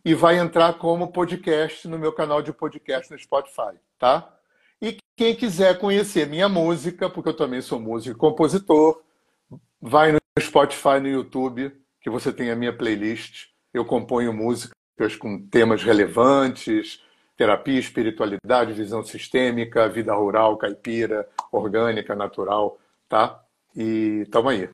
[0.05, 4.37] e vai entrar como podcast no meu canal de podcast no Spotify, tá?
[4.83, 9.03] E quem quiser conhecer minha música, porque eu também sou músico e compositor,
[9.81, 13.49] vai no Spotify, no YouTube, que você tem a minha playlist.
[13.73, 17.03] Eu componho músicas com temas relevantes,
[17.37, 22.79] terapia, espiritualidade, visão sistêmica, vida rural, caipira, orgânica, natural,
[23.09, 23.43] tá?
[23.77, 24.69] E tamo aí.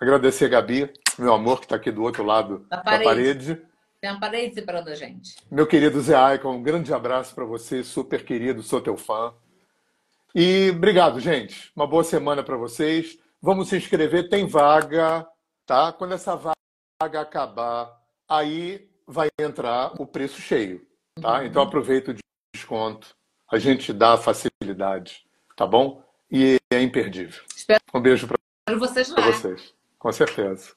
[0.00, 3.04] Agradecer a Gabi, meu amor, que está aqui do outro lado da parede.
[3.04, 3.62] Da parede.
[4.00, 5.36] Tem uma parede separando a gente.
[5.50, 9.34] Meu querido Zé Aicon, um grande abraço para você, super querido, sou teu fã.
[10.34, 11.70] E obrigado, gente.
[11.76, 13.18] Uma boa semana para vocês.
[13.42, 15.28] Vamos se inscrever, tem vaga,
[15.66, 15.92] tá?
[15.92, 17.94] Quando essa vaga acabar,
[18.26, 20.80] aí vai entrar o preço cheio,
[21.20, 21.40] tá?
[21.40, 21.44] Uhum.
[21.44, 22.14] Então aproveita o
[22.54, 23.14] desconto,
[23.52, 26.02] a gente dá facilidade, tá bom?
[26.30, 27.42] E é imperdível.
[27.54, 29.20] Espero um beijo para vocês lá.
[29.20, 30.74] vocês, com certeza.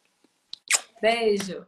[1.01, 1.65] Beijo.